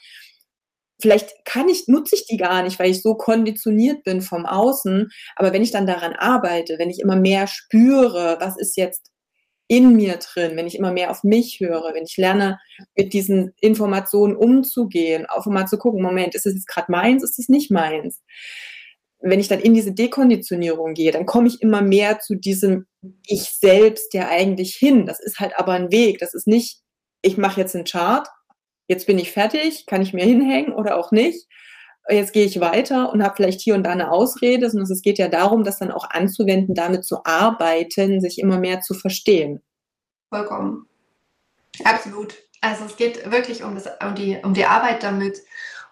[1.01, 5.09] Vielleicht kann ich, nutze ich die gar nicht, weil ich so konditioniert bin vom Außen.
[5.37, 9.11] Aber wenn ich dann daran arbeite, wenn ich immer mehr spüre, was ist jetzt
[9.71, 12.59] in mir drin, wenn ich immer mehr auf mich höre, wenn ich lerne,
[12.97, 17.39] mit diesen Informationen umzugehen, auch mal zu gucken, Moment, ist es jetzt gerade meins, ist
[17.39, 18.21] es nicht meins?
[19.23, 22.87] Wenn ich dann in diese Dekonditionierung gehe, dann komme ich immer mehr zu diesem
[23.27, 25.07] Ich selbst ja eigentlich hin.
[25.07, 26.19] Das ist halt aber ein Weg.
[26.19, 26.81] Das ist nicht,
[27.23, 28.29] ich mache jetzt einen Chart,
[28.89, 31.47] jetzt bin ich fertig, kann ich mir hinhängen oder auch nicht.
[32.09, 35.19] Jetzt gehe ich weiter und habe vielleicht hier und da eine Ausrede, sondern es geht
[35.19, 39.63] ja darum, das dann auch anzuwenden, damit zu arbeiten, sich immer mehr zu verstehen.
[40.31, 40.87] Vollkommen.
[41.85, 42.35] Absolut.
[42.63, 45.39] Also es geht wirklich um, das, um, die, um die Arbeit damit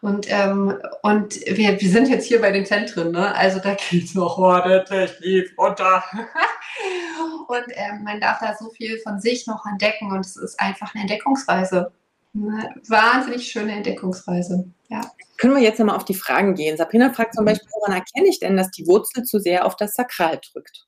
[0.01, 3.34] und, ähm, und wir, wir sind jetzt hier bei den Zentren, ne?
[3.34, 6.05] also da geht es noch ordentlich runter.
[7.49, 10.94] und ähm, man darf da so viel von sich noch entdecken und es ist einfach
[10.94, 11.92] eine Entdeckungsreise.
[12.34, 14.70] Eine wahnsinnig schöne Entdeckungsreise.
[14.88, 15.01] Ja.
[15.36, 16.76] Können wir jetzt nochmal auf die Fragen gehen?
[16.76, 19.94] Sabrina fragt zum Beispiel, woran erkenne ich denn, dass die Wurzel zu sehr auf das
[19.94, 20.86] Sakral drückt?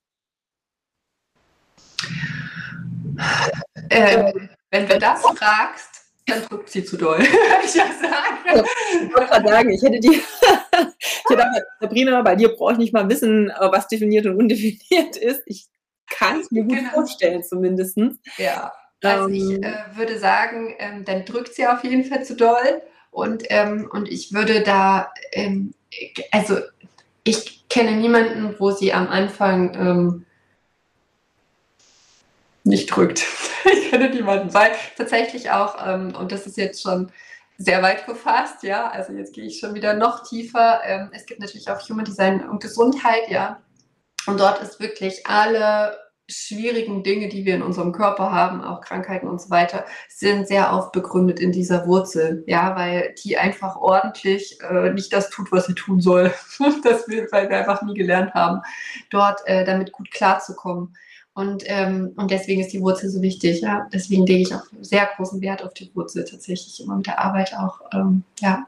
[3.90, 5.89] Ähm, wenn du das fragst,
[6.30, 7.20] dann drückt sie zu doll,
[7.64, 8.66] ich ja sagen.
[9.02, 12.78] Ich wollte gerade sagen, ich hätte die, ich hätte auch, Sabrina, bei dir brauche ich
[12.78, 15.42] nicht mal wissen, äh, was definiert und undefiniert ist.
[15.46, 15.66] Ich
[16.08, 16.90] kann es mir gut genau.
[16.90, 17.98] vorstellen, zumindest.
[18.36, 18.72] Ja,
[19.02, 22.82] also ähm, ich äh, würde sagen, ähm, dann drückt sie auf jeden Fall zu doll.
[23.10, 25.74] Und, ähm, und ich würde da, ähm,
[26.30, 26.58] also
[27.24, 30.26] ich kenne niemanden, wo sie am Anfang ähm,
[32.70, 33.26] nicht drückt.
[33.64, 37.12] ich kenne niemanden, weil tatsächlich auch, ähm, und das ist jetzt schon
[37.58, 40.80] sehr weit gefasst, ja, also jetzt gehe ich schon wieder noch tiefer.
[40.84, 43.60] Ähm, es gibt natürlich auch Human Design und Gesundheit, ja.
[44.26, 45.98] Und dort ist wirklich alle
[46.30, 50.72] schwierigen Dinge, die wir in unserem Körper haben, auch Krankheiten und so weiter, sind sehr
[50.72, 55.66] oft begründet in dieser Wurzel, ja, weil die einfach ordentlich äh, nicht das tut, was
[55.66, 56.32] sie tun soll,
[56.84, 58.60] das wir, weil wir einfach nie gelernt haben,
[59.10, 60.96] dort äh, damit gut klarzukommen.
[61.40, 63.62] Und, ähm, und deswegen ist die Wurzel so wichtig.
[63.62, 63.88] Ja?
[63.90, 67.54] Deswegen lege ich auch sehr großen Wert auf die Wurzel tatsächlich immer mit der Arbeit
[67.54, 67.80] auch.
[67.94, 68.66] Ähm, ja,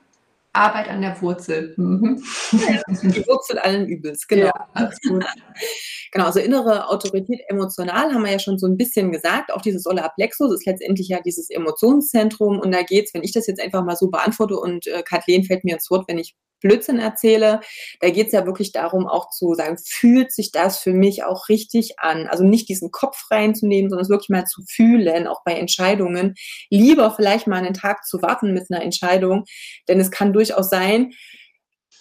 [0.54, 1.74] Arbeit an der Wurzel.
[1.76, 2.22] Mhm.
[2.52, 4.46] die Wurzel allen Übels, genau.
[4.46, 5.22] Ja, absolut.
[6.12, 9.52] genau, also innere Autorität emotional haben wir ja schon so ein bisschen gesagt.
[9.52, 12.58] Auch dieses Solarplexus ist letztendlich ja dieses Emotionszentrum.
[12.58, 15.44] Und da geht es, wenn ich das jetzt einfach mal so beantworte und äh, Kathleen
[15.44, 17.60] fällt mir ins Wort, wenn ich Blödsinn erzähle.
[18.00, 21.48] Da geht es ja wirklich darum, auch zu sagen, fühlt sich das für mich auch
[21.48, 22.26] richtig an?
[22.28, 26.34] Also nicht diesen Kopf reinzunehmen, sondern es wirklich mal zu fühlen, auch bei Entscheidungen.
[26.70, 29.44] Lieber vielleicht mal einen Tag zu warten mit einer Entscheidung,
[29.88, 31.12] denn es kann durchaus sein,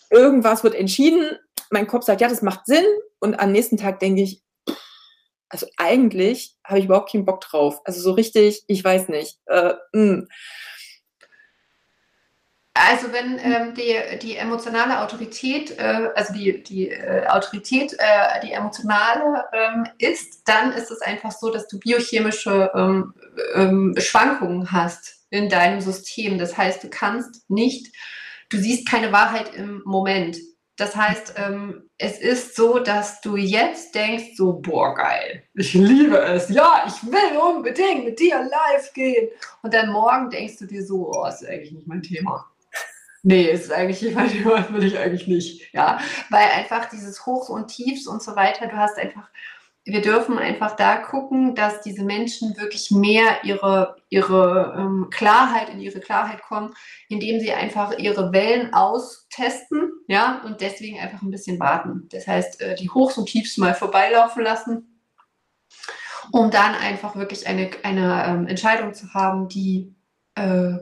[0.09, 1.37] irgendwas wird entschieden,
[1.71, 2.85] mein Kopf sagt, ja, das macht Sinn
[3.19, 4.43] und am nächsten Tag denke ich,
[5.49, 7.81] also eigentlich habe ich überhaupt keinen Bock drauf.
[7.83, 9.37] Also so richtig, ich weiß nicht.
[9.47, 10.27] Äh, hm.
[12.89, 18.53] Also wenn ähm, die, die emotionale Autorität, äh, also die, die äh, Autorität, äh, die
[18.53, 23.13] emotionale ähm, ist, dann ist es einfach so, dass du biochemische ähm,
[23.53, 26.39] ähm, Schwankungen hast in deinem System.
[26.39, 27.93] Das heißt, du kannst nicht,
[28.49, 30.37] du siehst keine Wahrheit im Moment.
[30.75, 36.17] Das heißt, ähm, es ist so, dass du jetzt denkst, so, boah, geil, ich liebe
[36.17, 39.29] es, ja, ich will unbedingt mit dir live gehen.
[39.61, 42.50] Und dann morgen denkst du dir so, oh, ist eigentlich nicht mein Thema.
[43.23, 44.01] Nee, ist eigentlich
[44.33, 44.33] jemand,
[44.73, 45.73] will ich eigentlich nicht.
[45.73, 45.99] Ja,
[46.29, 49.29] weil einfach dieses Hochs und Tiefs und so weiter, du hast einfach,
[49.83, 55.79] wir dürfen einfach da gucken, dass diese Menschen wirklich mehr ihre, ihre ähm, Klarheit, in
[55.79, 56.73] ihre Klarheit kommen,
[57.09, 62.07] indem sie einfach ihre Wellen austesten, ja, und deswegen einfach ein bisschen warten.
[62.11, 65.01] Das heißt, äh, die Hochs und Tiefs mal vorbeilaufen lassen,
[66.31, 69.95] um dann einfach wirklich eine, eine ähm, Entscheidung zu haben, die
[70.35, 70.77] äh,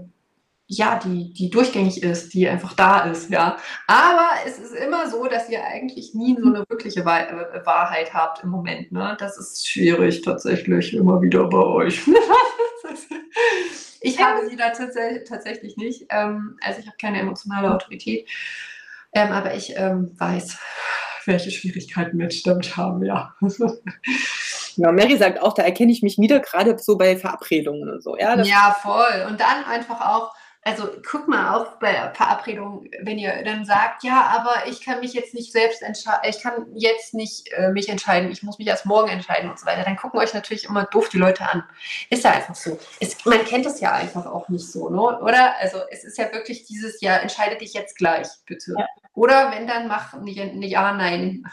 [0.71, 3.57] ja, die, die durchgängig ist, die einfach da ist, ja.
[3.87, 8.43] Aber es ist immer so, dass ihr eigentlich nie so eine wirkliche äh, Wahrheit habt
[8.43, 9.17] im Moment, ne?
[9.19, 12.01] Das ist schwierig tatsächlich immer wieder bei euch.
[14.01, 16.05] ich habe sie da tatsächlich nicht.
[16.11, 18.29] Ähm, also ich habe keine emotionale Autorität.
[19.11, 20.55] Ähm, aber ich ähm, weiß,
[21.25, 23.33] welche Schwierigkeiten Menschen damit haben, ja.
[24.75, 28.15] Ja, Mary sagt auch, da erkenne ich mich wieder, gerade so bei Verabredungen und so.
[28.19, 29.25] Ja, ja voll.
[29.27, 34.27] Und dann einfach auch, also guck mal auch bei Verabredungen, wenn ihr dann sagt, ja,
[34.27, 38.29] aber ich kann mich jetzt nicht selbst entscheiden, ich kann jetzt nicht äh, mich entscheiden,
[38.29, 41.09] ich muss mich erst morgen entscheiden und so weiter, dann gucken euch natürlich immer doof
[41.09, 41.63] die Leute an.
[42.09, 42.77] Ist ja einfach so.
[42.99, 45.19] Es, man kennt es ja einfach auch nicht so, ne?
[45.19, 45.57] oder?
[45.59, 48.73] Also es ist ja wirklich dieses, ja, entscheide dich jetzt gleich, bitte.
[48.77, 48.85] Ja.
[49.13, 50.27] Oder wenn dann mach ein
[50.61, 51.45] Ja, Nein.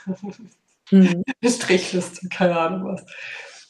[0.90, 1.22] Mhm.
[1.44, 3.04] Strichliste, keine Ahnung was.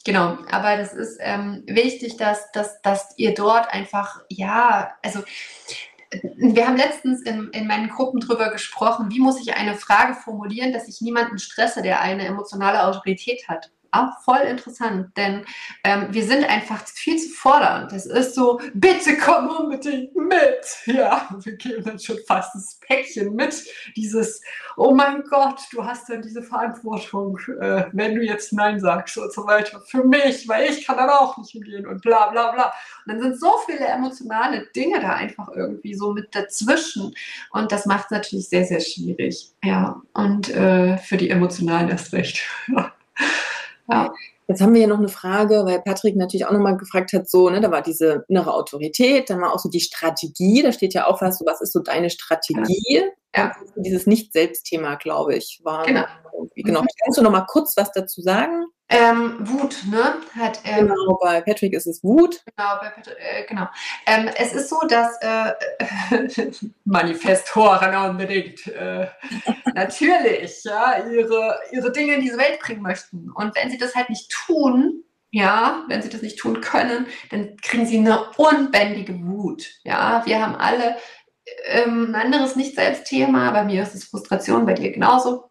[0.06, 5.24] Genau, aber das ist ähm, wichtig, dass, dass, dass ihr dort einfach, ja, also
[6.36, 10.72] wir haben letztens in, in meinen Gruppen drüber gesprochen, wie muss ich eine Frage formulieren,
[10.72, 15.44] dass ich niemanden stresse, der eine emotionale Autorität hat auch voll interessant, denn
[15.84, 17.92] ähm, wir sind einfach viel zu fordernd.
[17.92, 20.66] Das ist so, bitte komm unbedingt mit.
[20.86, 23.64] Ja, wir geben dann schon fast das Päckchen mit.
[23.96, 24.42] Dieses,
[24.76, 29.32] oh mein Gott, du hast dann diese Verantwortung, äh, wenn du jetzt Nein sagst und
[29.32, 32.72] so weiter, für mich, weil ich kann dann auch nicht hingehen und bla bla bla.
[33.04, 37.14] Und dann sind so viele emotionale Dinge da einfach irgendwie so mit dazwischen.
[37.50, 39.52] Und das macht es natürlich sehr, sehr schwierig.
[39.62, 42.42] Ja, und äh, für die Emotionalen erst recht.
[43.88, 44.12] Ja.
[44.48, 47.50] Jetzt haben wir hier noch eine Frage, weil Patrick natürlich auch nochmal gefragt hat, so,
[47.50, 51.08] ne, da war diese innere Autorität, dann war auch so die Strategie, da steht ja
[51.08, 53.02] auch was, so, was ist so deine Strategie?
[53.34, 53.56] Ja.
[53.74, 56.04] Dieses Nicht-Selbst-Thema, glaube ich, war genau.
[56.54, 56.84] Genau.
[57.02, 58.66] Kannst du nochmal kurz was dazu sagen?
[58.88, 60.14] Ähm, Wut, ne?
[60.36, 62.42] Hat, ähm, genau, bei Patrick ist es Wut.
[62.56, 63.66] Genau, bei Patrick, äh, genau.
[64.06, 65.52] Ähm, es ist so, dass äh,
[66.84, 69.08] Manifestoren unbedingt äh,
[69.74, 73.30] natürlich ja, ihre, ihre Dinge in diese Welt bringen möchten.
[73.32, 77.56] Und wenn sie das halt nicht tun, ja, wenn sie das nicht tun können, dann
[77.56, 79.66] kriegen sie eine unbändige Wut.
[79.82, 80.96] Ja, wir haben alle
[81.66, 83.50] ähm, ein anderes Nicht-Selbst-Thema.
[83.50, 85.50] Bei mir ist es Frustration, bei dir genauso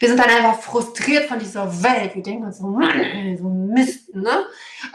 [0.00, 2.14] wir sind dann einfach frustriert von dieser Welt.
[2.14, 4.46] Wir denken uns so, Mann, ey, so Mist, ne?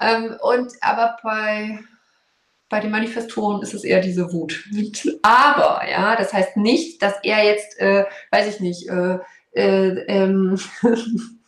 [0.01, 1.80] Ähm, und aber bei,
[2.70, 4.68] bei den Manifestoren ist es eher diese Wut.
[5.22, 9.20] Aber, ja, das heißt nicht, dass er jetzt, äh, weiß ich nicht, äh,
[9.51, 10.60] äh, ähm,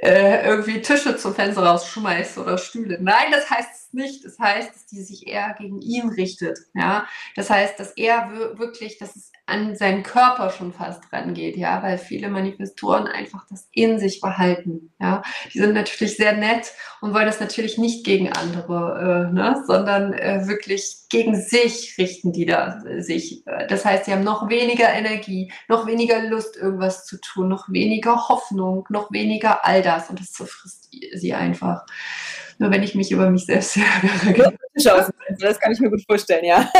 [0.00, 2.96] äh, irgendwie Tische zum Fenster rausschmeißt oder Stühle.
[2.98, 4.24] Nein, das heißt es nicht.
[4.24, 6.58] Das heißt, dass die sich eher gegen ihn richtet.
[6.74, 11.82] Ja, das heißt, dass er wirklich, dass es an seinen Körper schon fast rangeht, ja,
[11.82, 15.22] weil viele Manifestoren einfach das in sich behalten, ja.
[15.52, 20.14] Die sind natürlich sehr nett und wollen das natürlich nicht gegen andere, äh, ne, sondern
[20.14, 23.44] äh, wirklich gegen sich richten die da sich.
[23.68, 28.28] Das heißt, sie haben noch weniger Energie, noch weniger Lust, irgendwas zu tun, noch weniger
[28.28, 31.86] Hoffnung, noch weniger all das und das zerfrisst sie einfach.
[32.58, 33.76] Nur wenn ich mich über mich selbst
[34.24, 34.54] ärgere.
[35.40, 36.70] Das kann ich mir gut vorstellen, ja.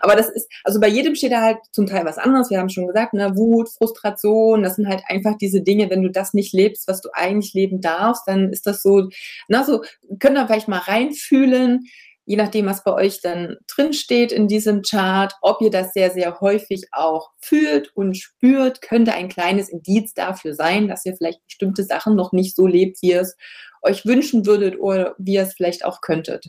[0.00, 2.50] Aber das ist, also bei jedem steht da halt zum Teil was anderes.
[2.50, 6.10] Wir haben schon gesagt, ne, Wut, Frustration, das sind halt einfach diese Dinge, wenn du
[6.10, 9.08] das nicht lebst, was du eigentlich leben darfst, dann ist das so,
[9.48, 9.82] na, so,
[10.20, 11.86] können da vielleicht mal reinfühlen,
[12.24, 16.10] je nachdem, was bei euch dann drin steht in diesem Chart, ob ihr das sehr,
[16.10, 21.44] sehr häufig auch fühlt und spürt, könnte ein kleines Indiz dafür sein, dass ihr vielleicht
[21.44, 23.36] bestimmte Sachen noch nicht so lebt, wie ihr es
[23.82, 26.46] euch wünschen würdet oder wie ihr es vielleicht auch könntet.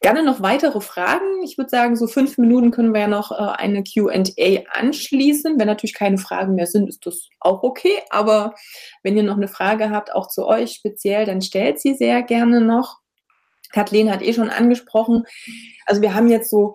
[0.00, 1.42] Gerne noch weitere Fragen.
[1.42, 4.22] Ich würde sagen, so fünf Minuten können wir ja noch äh, eine QA
[4.70, 5.58] anschließen.
[5.58, 7.98] Wenn natürlich keine Fragen mehr sind, ist das auch okay.
[8.10, 8.54] Aber
[9.02, 12.60] wenn ihr noch eine Frage habt, auch zu euch speziell, dann stellt sie sehr gerne
[12.60, 13.01] noch.
[13.72, 15.24] Kathleen hat eh schon angesprochen.
[15.86, 16.74] Also wir haben jetzt so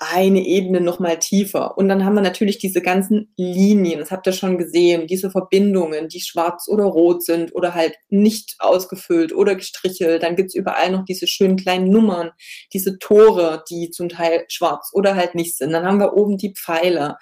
[0.00, 1.76] eine Ebene noch mal tiefer.
[1.76, 6.08] Und dann haben wir natürlich diese ganzen Linien, das habt ihr schon gesehen, diese Verbindungen,
[6.08, 10.22] die schwarz oder rot sind oder halt nicht ausgefüllt oder gestrichelt.
[10.22, 12.30] Dann gibt's überall noch diese schönen kleinen Nummern,
[12.72, 15.72] diese Tore, die zum Teil schwarz oder halt nicht sind.
[15.72, 17.18] Dann haben wir oben die Pfeiler.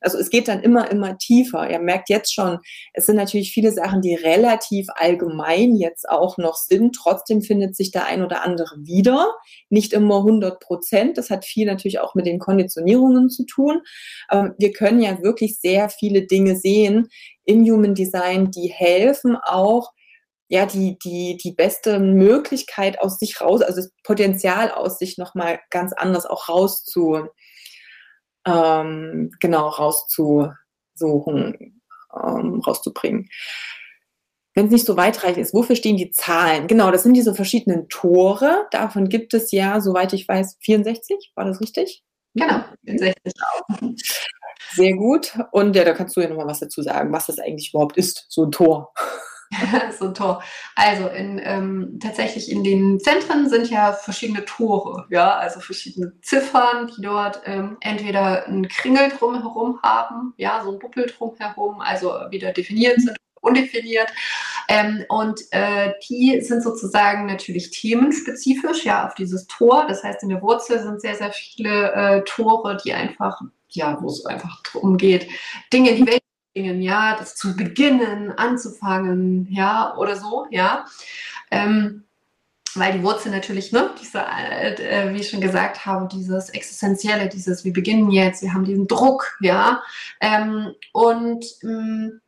[0.00, 1.70] Also es geht dann immer, immer tiefer.
[1.70, 2.58] Ihr merkt jetzt schon,
[2.92, 6.94] es sind natürlich viele Sachen, die relativ allgemein jetzt auch noch sind.
[6.94, 9.34] Trotzdem findet sich der ein oder andere wieder.
[9.70, 11.18] Nicht immer 100 Prozent.
[11.18, 13.80] Das hat viel natürlich auch mit den Konditionierungen zu tun.
[14.28, 17.08] Aber wir können ja wirklich sehr viele Dinge sehen
[17.44, 19.92] im Human Design, die helfen auch,
[20.48, 25.58] ja, die, die, die beste Möglichkeit aus sich raus, also das Potenzial aus sich nochmal
[25.70, 27.28] ganz anders auch rauszu,
[28.46, 30.54] ähm, genau rauszusuchen,
[32.14, 33.28] ähm, rauszubringen.
[34.54, 36.66] Wenn es nicht so weitreichend ist, wofür stehen die Zahlen?
[36.66, 38.66] Genau, das sind diese verschiedenen Tore.
[38.70, 41.32] Davon gibt es ja, soweit ich weiß, 64.
[41.34, 42.02] War das richtig?
[42.34, 43.78] Genau, 64 auch.
[44.72, 45.38] Sehr gut.
[45.52, 48.26] Und ja, da kannst du ja nochmal was dazu sagen, was das eigentlich überhaupt ist,
[48.28, 48.94] so ein Tor.
[49.98, 50.42] so ein Tor.
[50.74, 56.90] Also in, ähm, tatsächlich in den Zentren sind ja verschiedene Tore, ja, also verschiedene Ziffern,
[56.96, 62.52] die dort ähm, entweder einen Kringel drumherum haben, ja, so ein Buppel drumherum, also wieder
[62.52, 63.16] definiert sind
[63.46, 64.08] undefiniert.
[64.68, 69.86] Ähm, und äh, die sind sozusagen natürlich themenspezifisch, ja, auf dieses Tor.
[69.88, 73.40] Das heißt, in der Wurzel sind sehr, sehr viele äh, Tore, die einfach,
[73.70, 75.28] ja, wo es einfach darum geht,
[75.72, 76.22] Dinge in die Welt
[76.56, 80.86] ja, das zu beginnen, anzufangen, ja, oder so, ja.
[81.50, 82.04] Ähm,
[82.74, 87.64] weil die Wurzel natürlich, ne, diese, äh, wie ich schon gesagt habe, dieses Existenzielle, dieses,
[87.64, 89.82] wir beginnen jetzt, wir haben diesen Druck, ja.
[90.20, 92.20] Ähm, und mh, mm,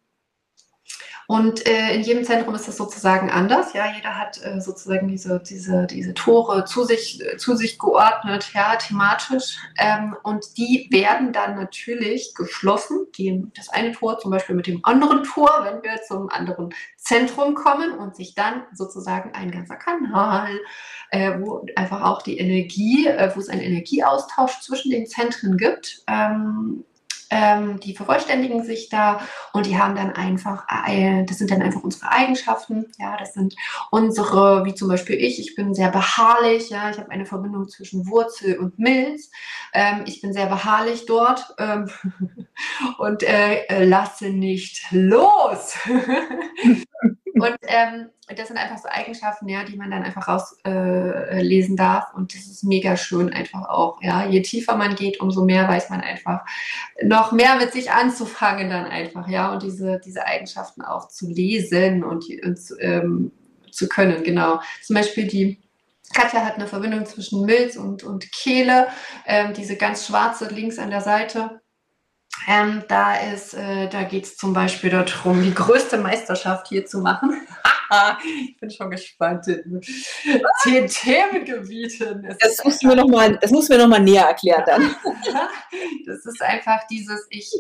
[1.30, 3.74] und äh, in jedem Zentrum ist das sozusagen anders.
[3.74, 8.50] Ja, jeder hat äh, sozusagen diese, diese, diese Tore zu sich, äh, zu sich geordnet,
[8.54, 9.58] ja, thematisch.
[9.76, 13.08] Ähm, und die werden dann natürlich geschlossen.
[13.18, 17.54] Die, das eine Tor zum Beispiel mit dem anderen Tor, wenn wir zum anderen Zentrum
[17.54, 20.58] kommen und sich dann sozusagen ein ganzer Kanal,
[21.10, 26.04] äh, wo einfach auch die Energie, äh, wo es einen Energieaustausch zwischen den Zentren gibt,
[26.06, 26.86] ähm,
[27.30, 29.20] ähm, die vervollständigen sich da
[29.52, 33.54] und die haben dann einfach, äh, das sind dann einfach unsere Eigenschaften, ja, das sind
[33.90, 38.06] unsere, wie zum Beispiel ich, ich bin sehr beharrlich, ja, ich habe eine Verbindung zwischen
[38.08, 39.30] Wurzel und Milz,
[39.72, 41.90] ähm, ich bin sehr beharrlich dort ähm,
[42.98, 45.78] und äh, lasse nicht los.
[47.34, 52.12] Und ähm, das sind einfach so Eigenschaften, ja, die man dann einfach rauslesen äh, darf.
[52.14, 54.02] Und das ist mega schön einfach auch.
[54.02, 56.44] Ja, je tiefer man geht, umso mehr weiß man einfach
[57.02, 62.02] noch mehr mit sich anzufangen dann einfach, ja, und diese, diese Eigenschaften auch zu lesen
[62.04, 63.32] und, und ähm,
[63.70, 64.60] zu können, genau.
[64.82, 65.58] Zum Beispiel die
[66.14, 68.88] Katja hat eine Verbindung zwischen Milz und, und Kehle,
[69.26, 71.60] ähm, diese ganz schwarze links an der Seite.
[72.46, 77.00] Ähm, da ist, äh, da geht es zum Beispiel darum, die größte Meisterschaft hier zu
[77.00, 77.46] machen.
[78.48, 79.44] ich bin schon gespannt.
[79.44, 82.36] Zehn Themengebieten.
[82.40, 84.94] Das musst, du mir noch mal, das musst du mir noch mal näher erklären dann.
[86.06, 87.50] das ist einfach dieses, ich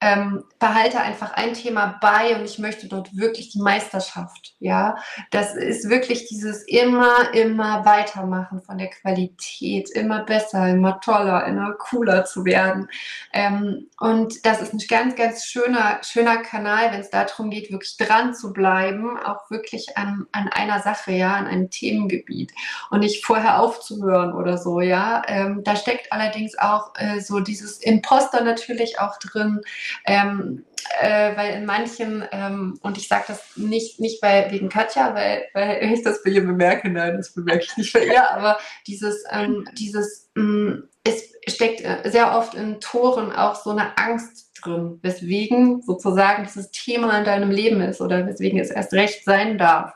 [0.00, 4.54] ähm, behalte einfach ein Thema bei und ich möchte dort wirklich die Meisterschaft.
[4.58, 4.96] Ja,
[5.30, 11.72] das ist wirklich dieses immer, immer weitermachen von der Qualität, immer besser, immer toller, immer
[11.72, 12.88] cooler zu werden.
[13.32, 17.96] Ähm, und das ist ein ganz, ganz schöner, schöner Kanal, wenn es darum geht, wirklich
[17.96, 22.52] dran zu bleiben, auch wirklich an, an einer Sache, ja, an einem Themengebiet
[22.90, 24.82] und nicht vorher aufzuhören oder so.
[24.82, 29.62] Ja, ähm, da steckt allerdings auch äh, so dieses Imposter natürlich auch drin
[30.04, 30.64] ähm,
[31.00, 35.44] äh, weil in manchen, ähm, und ich sage das nicht, nicht bei, wegen Katja, weil,
[35.52, 39.24] weil ich das bei ihr bemerke, nein, das bemerke ich nicht bei ihr, aber dieses,
[39.30, 44.50] ähm, dieses, mh, mm, es steckt äh, sehr oft in Toren auch so eine Angst
[44.60, 49.58] drin, weswegen sozusagen dieses Thema in deinem Leben ist oder weswegen es erst recht sein
[49.58, 49.92] darf.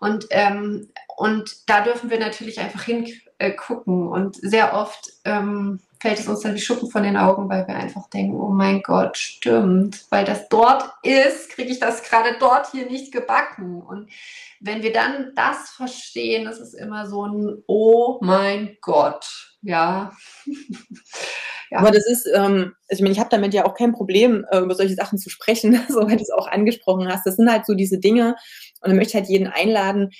[0.00, 6.20] Und, ähm, und da dürfen wir natürlich einfach hingucken äh, und sehr oft ähm, fällt
[6.20, 9.16] es uns dann wie Schuppen von den Augen, weil wir einfach denken, oh mein Gott,
[9.16, 13.82] stimmt, weil das dort ist, kriege ich das gerade dort hier nicht gebacken.
[13.82, 14.08] Und
[14.60, 20.12] wenn wir dann das verstehen, das ist immer so ein Oh mein Gott, ja.
[21.70, 21.78] ja.
[21.78, 24.74] Aber das ist, ähm, ich meine, ich habe damit ja auch kein Problem, äh, über
[24.74, 27.26] solche Sachen zu sprechen, so weil du es auch angesprochen hast.
[27.26, 28.36] Das sind halt so diese Dinge
[28.82, 30.10] und dann möchte ich halt jeden einladen,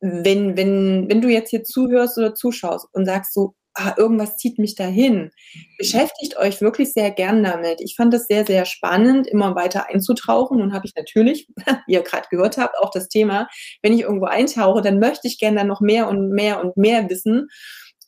[0.00, 4.58] wenn, wenn, wenn du jetzt hier zuhörst oder zuschaust und sagst so, ah, irgendwas zieht
[4.58, 5.30] mich dahin.
[5.78, 7.80] Beschäftigt euch wirklich sehr gern damit.
[7.80, 10.60] Ich fand es sehr, sehr spannend, immer weiter einzutauchen.
[10.60, 11.48] Und habe ich natürlich,
[11.86, 13.48] wie ihr gerade gehört habt, auch das Thema,
[13.82, 17.08] wenn ich irgendwo eintauche, dann möchte ich gerne dann noch mehr und mehr und mehr
[17.08, 17.48] wissen.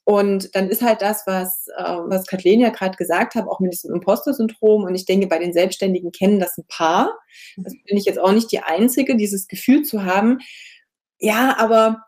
[0.05, 3.73] Und dann ist halt das, was, äh, was Kathleen ja gerade gesagt hat, auch mit
[3.73, 4.83] diesem Imposter-Syndrom.
[4.83, 7.17] Und ich denke, bei den Selbstständigen kennen das ein paar.
[7.57, 10.39] Das bin ich jetzt auch nicht die Einzige, dieses Gefühl zu haben.
[11.21, 12.03] Ja, aber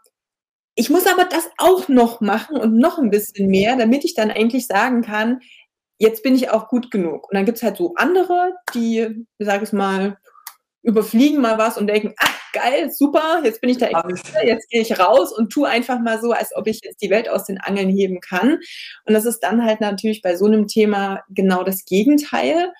[0.74, 4.30] ich muss aber das auch noch machen und noch ein bisschen mehr, damit ich dann
[4.30, 5.40] eigentlich sagen kann,
[5.98, 7.28] jetzt bin ich auch gut genug.
[7.28, 10.18] Und dann gibt es halt so andere, die, sage ich mal,
[10.82, 13.86] überfliegen mal was und denken, ach geil, super, jetzt bin ich da
[14.42, 17.28] jetzt gehe ich raus und tu einfach mal so, als ob ich jetzt die Welt
[17.28, 18.58] aus den Angeln heben kann.
[19.04, 22.72] Und das ist dann halt natürlich bei so einem Thema genau das Gegenteil.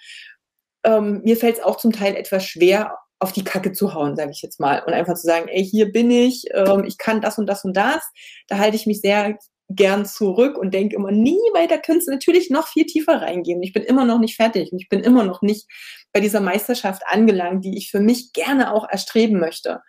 [0.85, 4.33] Ähm, mir fällt es auch zum Teil etwas schwer, auf die Kacke zu hauen, sage
[4.33, 4.83] ich jetzt mal.
[4.85, 7.77] Und einfach zu sagen, ey, hier bin ich, ähm, ich kann das und das und
[7.77, 8.03] das.
[8.49, 12.51] Da halte ich mich sehr gern zurück und denke immer, nie weiter könntest du natürlich
[12.51, 13.63] noch viel tiefer reingehen.
[13.63, 15.67] Ich bin immer noch nicht fertig und ich bin immer noch nicht
[16.13, 19.81] bei dieser Meisterschaft angelangt, die ich für mich gerne auch erstreben möchte.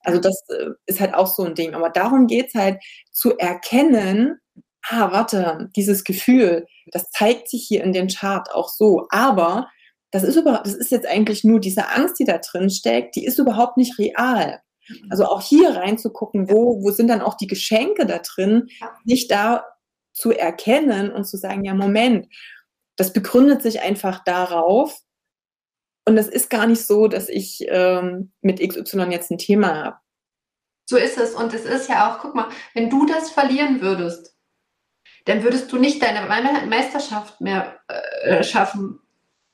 [0.00, 1.74] Also das äh, ist halt auch so ein Ding.
[1.74, 2.78] Aber darum geht es halt
[3.12, 4.38] zu erkennen,
[4.88, 9.06] ah, warte, dieses Gefühl, das zeigt sich hier in dem Chart auch so.
[9.10, 9.68] Aber
[10.10, 13.24] das ist überhaupt, das ist jetzt eigentlich nur diese Angst, die da drin steckt, die
[13.24, 14.60] ist überhaupt nicht real.
[14.88, 15.08] Mhm.
[15.10, 18.68] Also auch hier reinzugucken, wo, wo sind dann auch die Geschenke da drin,
[19.04, 19.64] nicht da
[20.12, 22.26] zu erkennen und zu sagen, ja, Moment,
[22.96, 24.98] das begründet sich einfach darauf.
[26.06, 29.96] Und es ist gar nicht so, dass ich ähm, mit XY jetzt ein Thema habe.
[30.86, 31.34] So ist es.
[31.34, 34.34] Und es ist ja auch, guck mal, wenn du das verlieren würdest,
[35.26, 36.26] dann würdest du nicht deine
[36.66, 37.78] Meisterschaft mehr
[38.22, 39.00] äh, schaffen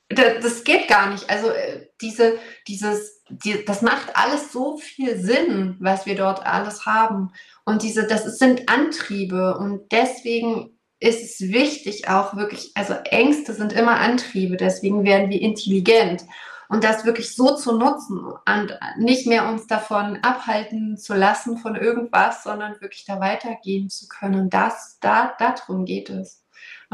[0.08, 1.28] das geht gar nicht.
[1.30, 2.38] Also äh, diese,
[2.68, 7.32] dieses, die, das macht alles so viel Sinn, was wir dort alles haben.
[7.64, 13.72] Und diese, das sind Antriebe und deswegen ist es wichtig auch wirklich, also Ängste sind
[13.72, 16.24] immer Antriebe, deswegen werden wir intelligent.
[16.68, 21.76] Und das wirklich so zu nutzen und nicht mehr uns davon abhalten zu lassen von
[21.76, 24.48] irgendwas, sondern wirklich da weitergehen zu können.
[24.48, 26.43] Das, da, darum geht es.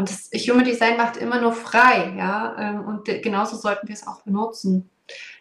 [0.01, 2.57] Und das Human Design macht immer nur frei, ja.
[2.59, 4.89] Ähm, und genauso sollten wir es auch benutzen.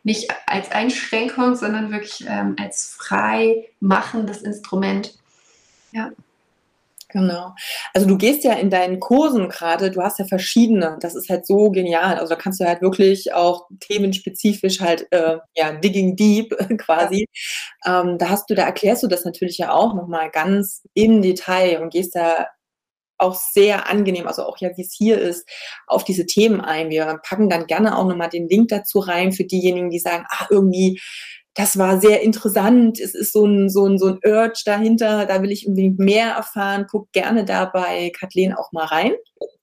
[0.04, 5.18] Nicht als Einschränkung, sondern wirklich ähm, als frei machendes Instrument.
[5.94, 6.12] Ja.
[7.08, 7.56] Genau.
[7.94, 11.48] Also du gehst ja in deinen Kursen gerade, du hast ja verschiedene, das ist halt
[11.48, 12.20] so genial.
[12.20, 17.28] Also da kannst du halt wirklich auch themenspezifisch halt, äh, ja, digging deep quasi.
[17.86, 21.82] Ähm, da hast du, da erklärst du das natürlich ja auch nochmal ganz im Detail
[21.82, 22.46] und gehst da
[23.20, 25.48] auch sehr angenehm, also auch ja, wie es hier ist,
[25.88, 26.90] auf diese Themen ein.
[26.90, 30.48] Wir packen dann gerne auch nochmal den Link dazu rein für diejenigen, die sagen, ah,
[30.50, 31.00] irgendwie,
[31.54, 33.00] das war sehr interessant.
[33.00, 36.32] Es ist so ein, so ein, so ein Urge dahinter, da will ich unbedingt mehr
[36.32, 36.88] erfahren.
[36.90, 39.14] Guck gerne dabei Kathleen auch mal rein.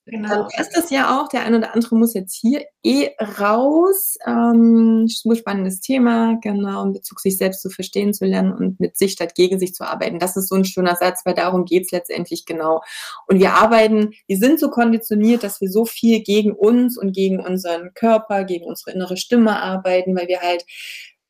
[0.08, 0.28] Genau.
[0.28, 4.16] Dann ist das ja auch, der ein oder andere muss jetzt hier eh raus.
[4.24, 9.12] Ähm, spannendes Thema, genau, in Bezug sich selbst zu verstehen zu lernen und mit sich
[9.12, 10.20] statt gegen sich zu arbeiten.
[10.20, 12.82] Das ist so ein schöner Satz, weil darum geht's letztendlich genau.
[13.26, 17.40] Und wir arbeiten, wir sind so konditioniert, dass wir so viel gegen uns und gegen
[17.40, 20.64] unseren Körper, gegen unsere innere Stimme arbeiten, weil wir halt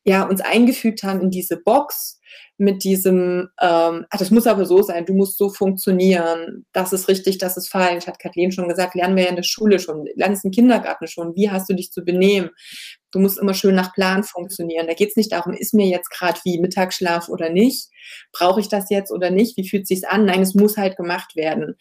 [0.03, 2.16] ja uns eingefügt haben in diese Box
[2.57, 7.07] mit diesem, ähm, ach, das muss aber so sein, du musst so funktionieren, das ist
[7.07, 10.07] richtig, das ist falsch, hat Kathleen schon gesagt, lernen wir ja in der Schule schon,
[10.15, 12.49] lernen es im Kindergarten schon, wie hast du dich zu benehmen?
[13.11, 14.85] Du musst immer schön nach Plan funktionieren.
[14.85, 17.89] Da geht es nicht darum, ist mir jetzt gerade wie Mittagsschlaf oder nicht?
[18.33, 19.55] Brauche ich das jetzt oder nicht?
[19.55, 20.25] Wie fühlt sich an?
[20.25, 21.75] Nein, es muss halt gemacht werden.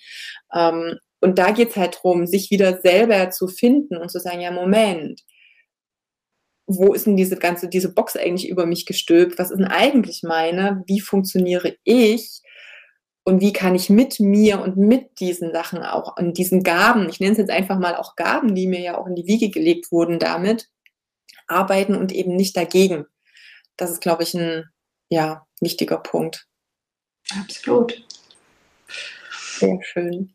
[0.55, 4.41] Ähm, und da geht es halt darum, sich wieder selber zu finden und zu sagen,
[4.41, 5.23] ja, Moment,
[6.67, 9.39] wo ist denn diese ganze, diese Box eigentlich über mich gestülpt?
[9.39, 10.83] Was ist denn eigentlich meine?
[10.87, 12.43] Wie funktioniere ich?
[13.25, 17.19] Und wie kann ich mit mir und mit diesen Sachen auch, und diesen Gaben, ich
[17.19, 19.91] nenne es jetzt einfach mal auch Gaben, die mir ja auch in die Wiege gelegt
[19.91, 20.69] wurden, damit
[21.49, 23.07] arbeiten und eben nicht dagegen.
[23.77, 24.65] Das ist, glaube ich, ein
[25.09, 26.47] ja, wichtiger Punkt.
[27.41, 28.01] Absolut.
[29.59, 30.35] Sehr schön.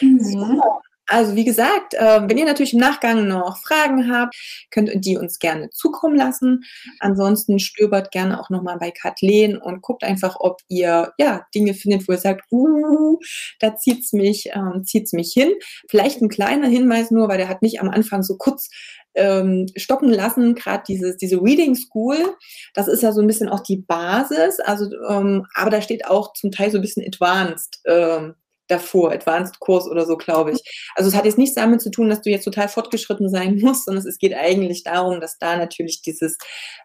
[0.00, 0.20] Mhm.
[0.20, 0.62] So,
[1.06, 4.34] also wie gesagt, äh, wenn ihr natürlich im Nachgang noch Fragen habt,
[4.70, 6.64] könnt ihr die uns gerne zukommen lassen.
[7.00, 12.08] Ansonsten stöbert gerne auch nochmal bei Kathleen und guckt einfach, ob ihr ja Dinge findet,
[12.08, 13.18] wo ihr sagt, uh,
[13.60, 15.52] da zieht's mich, ähm, zieht's mich hin.
[15.88, 18.68] Vielleicht ein kleiner Hinweis nur, weil der hat mich am Anfang so kurz
[19.14, 22.36] ähm, stoppen lassen, gerade dieses diese Reading School,
[22.74, 26.34] das ist ja so ein bisschen auch die Basis, also ähm, aber da steht auch
[26.34, 28.34] zum Teil so ein bisschen Advanced ähm,
[28.68, 30.90] davor, Advanced-Kurs oder so, glaube ich.
[30.94, 33.84] Also es hat jetzt nichts damit zu tun, dass du jetzt total fortgeschritten sein musst,
[33.84, 36.36] sondern es geht eigentlich darum, dass da natürlich dieses,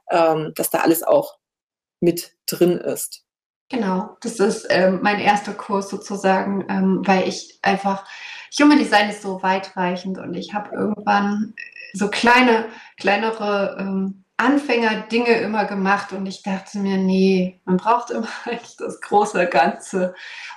[0.10, 1.38] ähm, dass da alles auch
[2.02, 3.24] mit drin ist.
[3.70, 8.06] Genau, das ist ähm, mein erster Kurs sozusagen, ähm, weil ich einfach,
[8.60, 11.54] Human Design ist so weitreichend und ich habe irgendwann
[11.94, 12.68] so kleine,
[12.98, 13.78] kleinere
[14.42, 18.28] ähm, Anfänger-Dinge immer gemacht und ich dachte mir, nee, man braucht immer
[18.78, 20.14] das große Ganze.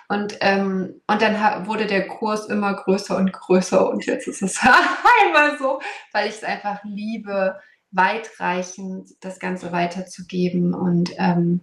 [0.09, 4.61] Und, ähm, und dann wurde der Kurs immer größer und größer und jetzt ist es
[5.23, 5.81] einmal so,
[6.13, 7.59] weil ich es einfach liebe,
[7.91, 10.75] weitreichend das Ganze weiterzugeben.
[10.75, 11.61] Und ähm,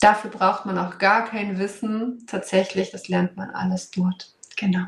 [0.00, 2.26] dafür braucht man auch gar kein Wissen.
[2.26, 4.34] Tatsächlich, das lernt man alles dort.
[4.56, 4.86] Genau.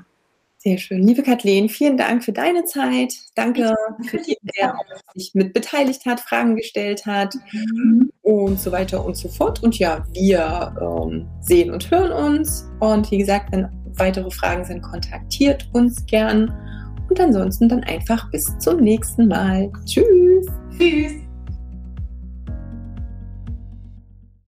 [0.68, 1.02] Sehr schön.
[1.02, 3.14] Liebe Kathleen, vielen Dank für deine Zeit.
[3.34, 4.74] Danke für die, der
[5.14, 8.12] sich mit beteiligt hat, Fragen gestellt hat mhm.
[8.20, 9.62] und so weiter und so fort.
[9.62, 12.68] Und ja, wir ähm, sehen und hören uns.
[12.80, 13.66] Und wie gesagt, wenn
[13.96, 16.52] weitere Fragen sind, kontaktiert uns gern.
[17.08, 19.72] Und ansonsten dann einfach bis zum nächsten Mal.
[19.86, 20.48] Tschüss.
[20.76, 21.27] Tschüss.